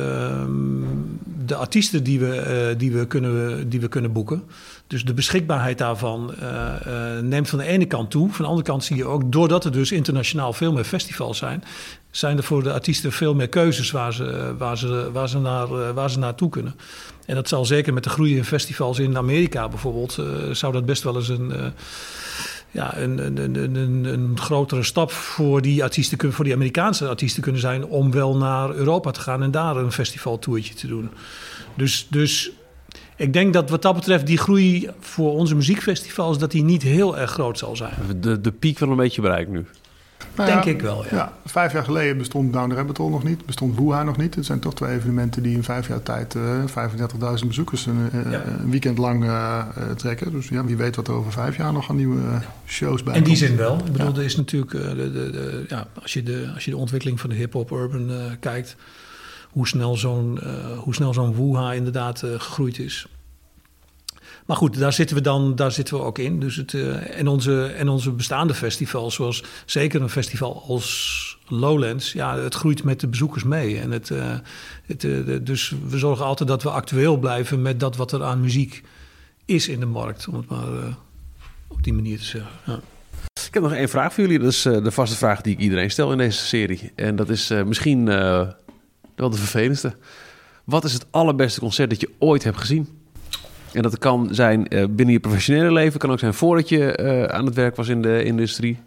[1.45, 4.43] de artiesten die we, uh, die, we kunnen, die we kunnen boeken,
[4.87, 8.29] dus de beschikbaarheid daarvan uh, neemt van de ene kant toe.
[8.29, 11.63] Van de andere kant zie je ook, doordat er dus internationaal veel meer festivals zijn,
[12.11, 15.93] zijn er voor de artiesten veel meer keuzes waar ze, waar ze, waar ze, naar,
[15.93, 16.75] waar ze naartoe kunnen.
[17.25, 20.19] En dat zal zeker met de groei in festivals in Amerika bijvoorbeeld,
[20.51, 21.53] zou dat best wel eens een
[22.75, 27.61] ja, een, een, een, een, grotere stap voor die, artiesten, voor die Amerikaanse artiesten kunnen
[27.61, 31.09] zijn om wel naar Europa te gaan en daar een festivaltoertje te doen.
[31.75, 32.51] Dus, dus
[33.15, 37.17] ik denk dat wat dat betreft die groei voor onze muziekfestivals dat die niet heel
[37.17, 37.93] erg groot zal zijn.
[38.19, 39.65] De, de piek wel een beetje bereikt nu.
[40.35, 41.09] Nou Denk ik wel, ja.
[41.11, 41.33] ja.
[41.45, 44.35] Vijf jaar geleden bestond Down the Rabbit Hole nog niet, bestond Wuha nog niet.
[44.35, 48.09] Het zijn toch twee evenementen die in vijf jaar tijd uh, eh, 35.000 bezoekers een,
[48.13, 48.43] uh, ja.
[48.45, 49.65] een weekend lang uh,
[49.95, 50.31] trekken.
[50.31, 52.21] Dus ja, wie weet wat er over vijf jaar nog aan nieuwe
[52.65, 53.77] shows bij In die zin wel.
[53.77, 54.17] Ik bedoel, ja.
[54.17, 57.29] er is natuurlijk, de, de, de, ja, als, je de, als je de ontwikkeling van
[57.29, 58.75] de hip-hop urban kijkt,
[59.49, 60.39] hoe snel zo'n
[60.77, 63.07] hoe snel zo'n Wuha inderdaad gegroeid is.
[64.45, 66.39] Maar goed, daar zitten we dan daar zitten we ook in.
[66.39, 72.11] Dus het, uh, en, onze, en onze bestaande festivals, zoals zeker een festival als Lowlands,
[72.11, 73.79] ja, het groeit met de bezoekers mee.
[73.79, 74.33] En het, uh,
[74.85, 78.41] het uh, dus we zorgen altijd dat we actueel blijven met dat wat er aan
[78.41, 78.83] muziek
[79.45, 80.97] is in de markt, om het maar
[81.67, 82.51] op die manier te zeggen.
[82.65, 82.79] Ja.
[83.47, 84.39] Ik heb nog één vraag voor jullie.
[84.39, 86.91] Dat is de vaste vraag die ik iedereen stel in deze serie.
[86.95, 89.95] En dat is misschien wel de vervelendste.
[90.63, 93.04] Wat is het allerbeste concert dat je ooit hebt gezien?
[93.75, 97.23] En dat kan zijn uh, binnen je professionele leven, kan ook zijn voordat je uh,
[97.23, 98.79] aan het werk was in de industrie.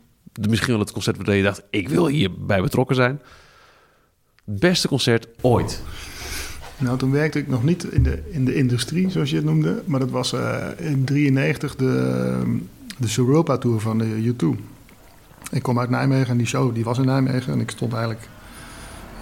[0.49, 3.21] Misschien wel het concert waar je dacht, ik wil hierbij betrokken zijn.
[4.45, 5.83] Beste concert ooit.
[6.79, 9.83] Nou, toen werkte ik nog niet in de, in de industrie, zoals je het noemde.
[9.85, 12.59] Maar dat was uh, in 93 de,
[12.99, 14.47] de Europa Tour van de U2.
[15.51, 17.53] Ik kom uit Nijmegen en die show die was in Nijmegen.
[17.53, 18.29] En ik stond eigenlijk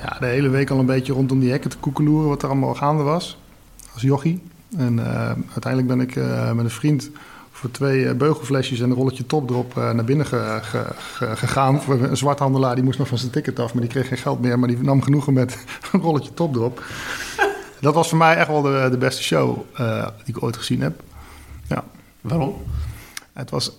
[0.02, 2.28] ja, de hele week al een beetje rondom die hekken te koekeloeren...
[2.28, 3.38] wat er allemaal gaande was,
[3.92, 4.42] als jochie.
[4.76, 7.10] En uh, uiteindelijk ben ik uh, met een vriend
[7.50, 11.80] voor twee uh, beugelflesjes en een rolletje topdrop naar binnen ge, ge, ge, gegaan.
[11.88, 14.58] Een zwarthandelaar die moest nog van zijn ticket af, maar die kreeg geen geld meer.
[14.58, 15.58] Maar die nam genoegen met
[15.92, 16.84] een rolletje topdrop.
[17.80, 19.58] Dat was voor mij echt wel de, de beste show
[20.24, 21.02] die ik ooit gezien heb.
[21.68, 21.84] Ja.
[22.20, 22.62] Waarom?
[23.32, 23.72] Het was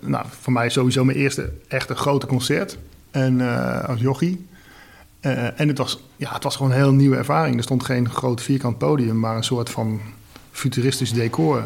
[0.00, 2.78] nou, voor mij sowieso mijn eerste echte grote concert.
[3.10, 3.40] En
[3.86, 4.46] als jochie.
[5.26, 7.56] Uh, en het was, ja, het was gewoon een heel nieuwe ervaring.
[7.56, 10.00] Er stond geen groot vierkant podium, maar een soort van
[10.50, 11.64] futuristisch decor.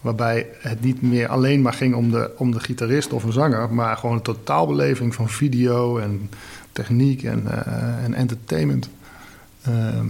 [0.00, 3.72] Waarbij het niet meer alleen maar ging om de, om de gitarist of een zanger,
[3.72, 6.30] maar gewoon een totaalbeleving van video en
[6.72, 8.88] techniek en, uh, en entertainment.
[9.68, 10.00] Uh,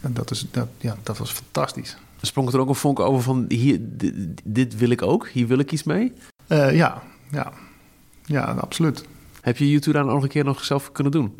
[0.00, 1.96] dat, is, dat, ja, dat was fantastisch.
[2.20, 5.58] Sprong er ook een vonk over van hier, dit, dit wil ik ook, hier wil
[5.58, 6.12] ik iets mee?
[6.48, 7.52] Ja, ja,
[8.24, 9.04] ja, absoluut.
[9.40, 11.34] Heb je YouTube daar nog een keer nog zelf kunnen doen?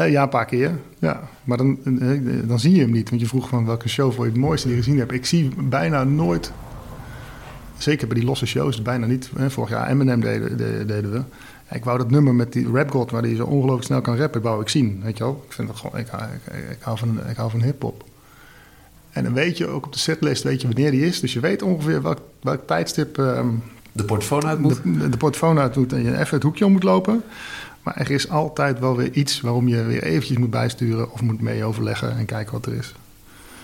[0.00, 0.78] Uh, ja, een paar keer.
[0.98, 1.28] Ja.
[1.44, 3.08] Maar dan, uh, dan zie je hem niet.
[3.08, 5.12] Want je vroeg van welke show vond je het mooiste die je gezien hebt.
[5.12, 6.52] Ik zie bijna nooit,
[7.78, 9.30] zeker bij die losse shows, bijna niet.
[9.36, 10.56] Hè, vorig jaar Eminem deden,
[10.86, 11.22] deden we.
[11.70, 14.42] Ik wou dat nummer met die rap god, waar hij zo ongelooflijk snel kan rappen,
[14.42, 15.00] wou ik zien.
[15.02, 15.44] Weet je wel?
[15.46, 18.04] Ik, vind dat gewoon, ik, ik, ik hou van, ik hou van hip-hop.
[19.10, 21.20] En dan weet je ook op de setlist weet je wanneer die is.
[21.20, 23.16] Dus je weet ongeveer welk, welk tijdstip.
[23.16, 23.62] Um,
[23.92, 24.80] de portofoon uit moet.
[24.84, 27.22] De, de portofoon uit moet en je even het hoekje om moet lopen.
[27.86, 31.40] Maar er is altijd wel weer iets waarom je weer eventjes moet bijsturen of moet
[31.40, 32.92] mee overleggen en kijken wat er is.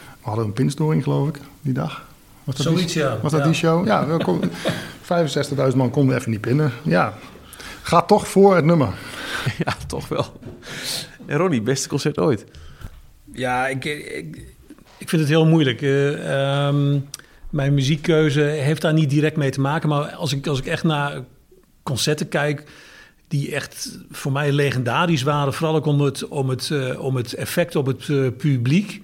[0.01, 2.05] We hadden een pinstoring, geloof ik, die dag.
[2.45, 3.19] Was dat Zoiets, die, ja.
[3.23, 3.47] Was dat ja.
[3.47, 3.87] die show?
[3.87, 4.07] Ja,
[5.71, 6.73] 65.000 man konden even niet binnen.
[6.83, 7.15] Ja,
[7.83, 8.89] gaat toch voor het nummer.
[9.65, 10.41] Ja, toch wel.
[11.27, 12.45] En Ronnie, beste concert ooit?
[13.33, 14.37] Ja, ik, ik,
[14.99, 15.81] ik vind het heel moeilijk.
[15.81, 17.09] Uh, um,
[17.51, 19.89] mijn muziekkeuze heeft daar niet direct mee te maken.
[19.89, 21.25] Maar als ik, als ik echt naar
[21.83, 22.65] concerten kijk
[23.33, 25.53] die echt voor mij legendarisch waren.
[25.53, 29.03] Vooral ook om het, om het, uh, om het effect op het uh, publiek.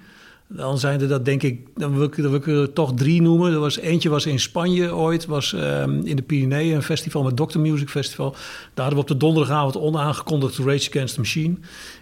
[0.49, 3.53] Dan zijn er dat denk ik, dan wil ik, er toch drie noemen.
[3.53, 7.37] Er was, eentje was in Spanje ooit, was um, in de Pyreneeën een festival met
[7.37, 8.31] Doctor Music Festival.
[8.31, 11.55] Daar hadden we op de donderdagavond onaangekondigd Rage Against the Machine.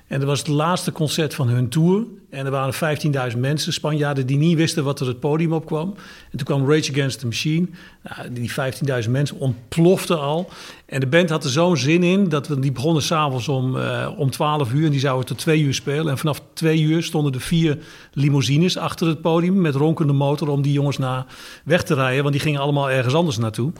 [0.06, 2.04] En dat was het laatste concert van hun tour.
[2.36, 5.94] En er waren 15.000 mensen, Spanjaarden, die niet wisten wat er het podium op kwam.
[6.30, 7.66] En toen kwam Rage Against the Machine.
[8.02, 8.52] Nou, die
[9.04, 10.48] 15.000 mensen ontploften al.
[10.86, 14.08] En de band had er zo'n zin in dat we die begonnen s'avonds om, uh,
[14.16, 14.84] om 12 uur.
[14.84, 16.08] En die zouden tot 2 uur spelen.
[16.08, 17.78] En vanaf 2 uur stonden er vier
[18.12, 21.26] limousines achter het podium met ronkende motor om die jongens naar
[21.64, 22.22] weg te rijden.
[22.22, 23.72] Want die gingen allemaal ergens anders naartoe.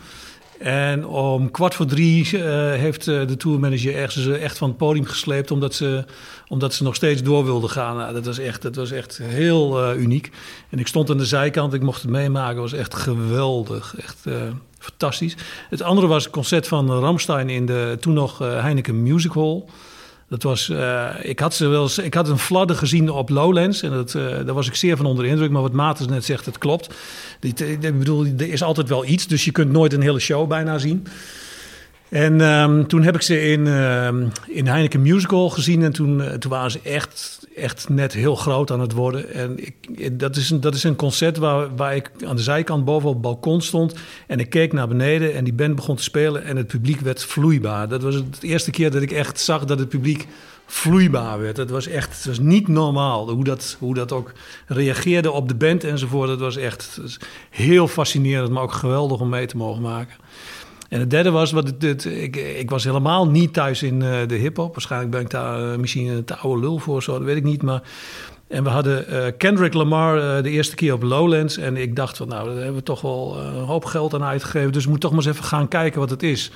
[0.59, 2.43] En om kwart voor drie uh,
[2.73, 5.51] heeft uh, de tourmanager echt, ze echt van het podium gesleept...
[5.51, 6.05] omdat ze,
[6.49, 7.97] omdat ze nog steeds door wilden gaan.
[7.97, 10.31] Nou, dat, was echt, dat was echt heel uniek.
[10.71, 12.63] En ik stond aan de zijkant, ik mocht het meemaken.
[12.63, 14.25] Het was echt geweldig, echt
[14.79, 15.37] fantastisch.
[15.71, 19.65] Het andere was het concert van Ramstein in de toen nog Heineken Music Hall...
[20.29, 20.73] Dat was,
[21.23, 24.55] ik, had ze wel ik had een fladder gezien op Lowlands en dat, uh, daar
[24.55, 25.51] was ik zeer van onder indruk.
[25.51, 26.95] Maar wat Maarten net zegt, het klopt.
[27.55, 30.79] Ik bedoel, er is altijd wel iets, dus je kunt nooit een hele show bijna
[30.79, 31.07] zien.
[32.09, 34.09] En um, toen heb ik ze in, uh,
[34.47, 35.83] in Heineken Musical gezien.
[35.83, 39.33] En toen, uh, toen waren ze echt, echt net heel groot aan het worden.
[39.33, 42.85] En ik, dat, is een, dat is een concert waar, waar ik aan de zijkant
[42.85, 43.95] boven op het balkon stond.
[44.27, 46.45] En ik keek naar beneden en die band begon te spelen.
[46.45, 47.89] En het publiek werd vloeibaar.
[47.89, 50.27] Dat was het eerste keer dat ik echt zag dat het publiek
[50.67, 51.57] vloeibaar werd.
[51.57, 54.33] Het was echt het was niet normaal hoe dat, hoe dat ook
[54.67, 56.29] reageerde op de band enzovoort.
[56.29, 57.01] Dat was echt
[57.51, 60.17] heel fascinerend, maar ook geweldig om mee te mogen maken.
[60.89, 64.35] En het derde was, wat het, ik, ik was helemaal niet thuis in uh, de
[64.35, 64.73] hip-hop.
[64.73, 67.45] Waarschijnlijk ben ik daar uh, misschien een te oude lul voor, zo, dat weet ik
[67.45, 67.63] niet.
[67.63, 67.83] Maar,
[68.49, 71.57] en we hadden uh, Kendrick Lamar de eerste keer op Lowlands.
[71.57, 74.73] En ik dacht van, nou, daar hebben we toch wel een hoop geld aan uitgegeven.
[74.73, 76.51] Dus ik moet toch maar eens even gaan kijken wat het is.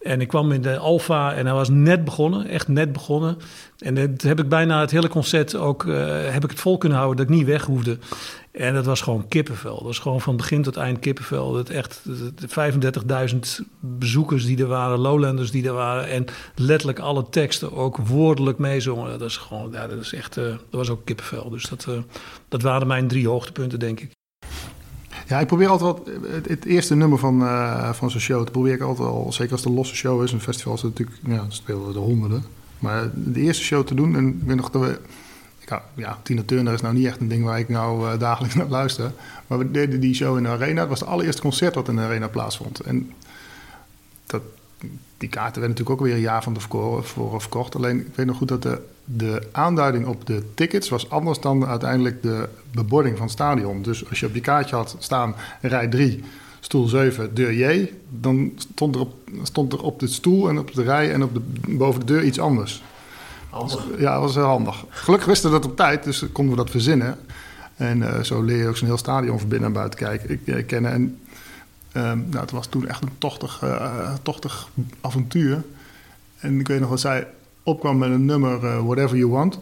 [0.00, 3.36] En ik kwam in de Alfa en hij was net begonnen, echt net begonnen.
[3.78, 5.84] En dat heb ik bijna het hele concert ook,
[6.30, 7.98] heb ik het vol kunnen houden, dat ik niet weg hoefde.
[8.50, 9.74] En dat was gewoon kippenvel.
[9.74, 11.52] Dat was gewoon van begin tot eind kippenvel.
[11.52, 12.02] Dat echt
[13.32, 13.38] 35.000
[13.80, 16.08] bezoekers die er waren, Lowlanders die er waren.
[16.08, 19.18] En letterlijk alle teksten ook woordelijk meezongen.
[19.18, 21.50] Dat is gewoon, ja, dat is echt, uh, dat was ook kippenvel.
[21.50, 21.98] Dus dat, uh,
[22.48, 24.10] dat waren mijn drie hoogtepunten, denk ik.
[25.30, 28.38] Ja, ik probeer altijd wel het, het eerste nummer van, uh, van zo'n show.
[28.38, 30.32] Dat probeer ik altijd al, zeker als het een losse show is.
[30.32, 32.44] Een festival is natuurlijk, ja, spelen de honderden.
[32.78, 35.00] Maar de eerste show te doen, en ik nog dat we
[35.66, 38.54] ja, ja, Tina Turner is nou niet echt een ding waar ik nou uh, dagelijks
[38.54, 39.12] naar luister.
[39.46, 40.80] Maar we deden die show in de arena.
[40.80, 42.80] Het was het allereerste concert wat in de arena plaatsvond.
[42.80, 43.12] En
[44.26, 44.42] dat,
[45.16, 47.76] die kaarten werden natuurlijk ook weer een jaar van tevoren verkocht.
[47.76, 48.82] Alleen ik weet nog goed dat de,
[49.16, 53.82] de aanduiding op de tickets was anders dan uiteindelijk de bebording van het stadion.
[53.82, 56.24] Dus als je op je kaartje had staan rij 3,
[56.60, 60.74] stoel 7, deur J, dan stond er, op, stond er op de stoel en op
[60.74, 61.40] de rij en op de,
[61.76, 62.82] boven de deur iets anders.
[63.50, 63.86] Handig.
[63.98, 64.84] Ja, dat was heel handig.
[64.88, 67.18] Gelukkig wisten we dat op tijd, dus konden we dat verzinnen.
[67.76, 70.40] En uh, zo leer je ook zo'n heel stadion van binnen en buiten kijken, ik,
[70.44, 70.92] uh, kennen.
[70.92, 71.18] En
[71.92, 74.68] um, nou, het was toen echt een tochtig, uh, tochtig
[75.00, 75.62] avontuur.
[76.38, 77.26] En ik weet nog dat zij
[77.62, 79.60] opkwam met een nummer Whatever You Want.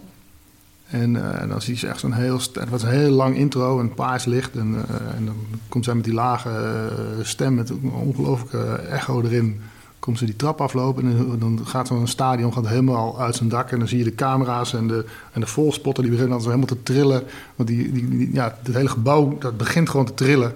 [0.87, 2.39] En, en dan zie je echt zo'n heel...
[2.53, 4.57] Het was een heel lang intro, een paars licht.
[4.57, 4.85] En,
[5.17, 5.37] en dan
[5.69, 6.89] komt zij met die lage
[7.23, 9.61] stem met een ongelooflijke echo erin
[9.99, 13.71] komt ze die trap aflopen en dan gaat zo'n stadion gaat helemaal uit zijn dak.
[13.71, 16.55] En dan zie je de camera's en de, en de volspotter die beginnen dan zo
[16.55, 17.23] helemaal te trillen.
[17.57, 20.53] Want die, die, ja, het hele gebouw dat begint gewoon te trillen.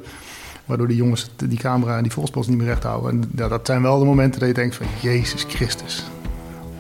[0.65, 3.11] Waardoor die jongens die camera en die volspotters niet meer recht houden.
[3.11, 6.05] En dat zijn wel de momenten dat je denkt van Jezus Christus.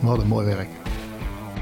[0.03, 0.69] Wat een mooi werk.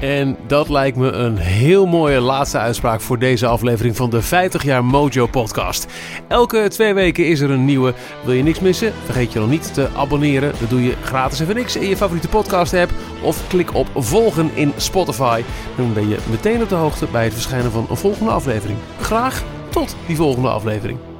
[0.01, 4.63] En dat lijkt me een heel mooie laatste uitspraak voor deze aflevering van de 50
[4.63, 5.87] jaar Mojo podcast.
[6.27, 7.93] Elke twee weken is er een nieuwe.
[8.25, 8.93] Wil je niks missen?
[9.03, 10.53] Vergeet je dan niet te abonneren.
[10.59, 12.91] Dat doe je gratis even niks in je favoriete podcast app.
[13.23, 15.41] Of klik op volgen in Spotify.
[15.77, 18.77] Dan ben je meteen op de hoogte bij het verschijnen van een volgende aflevering.
[18.99, 21.10] Graag tot die volgende aflevering.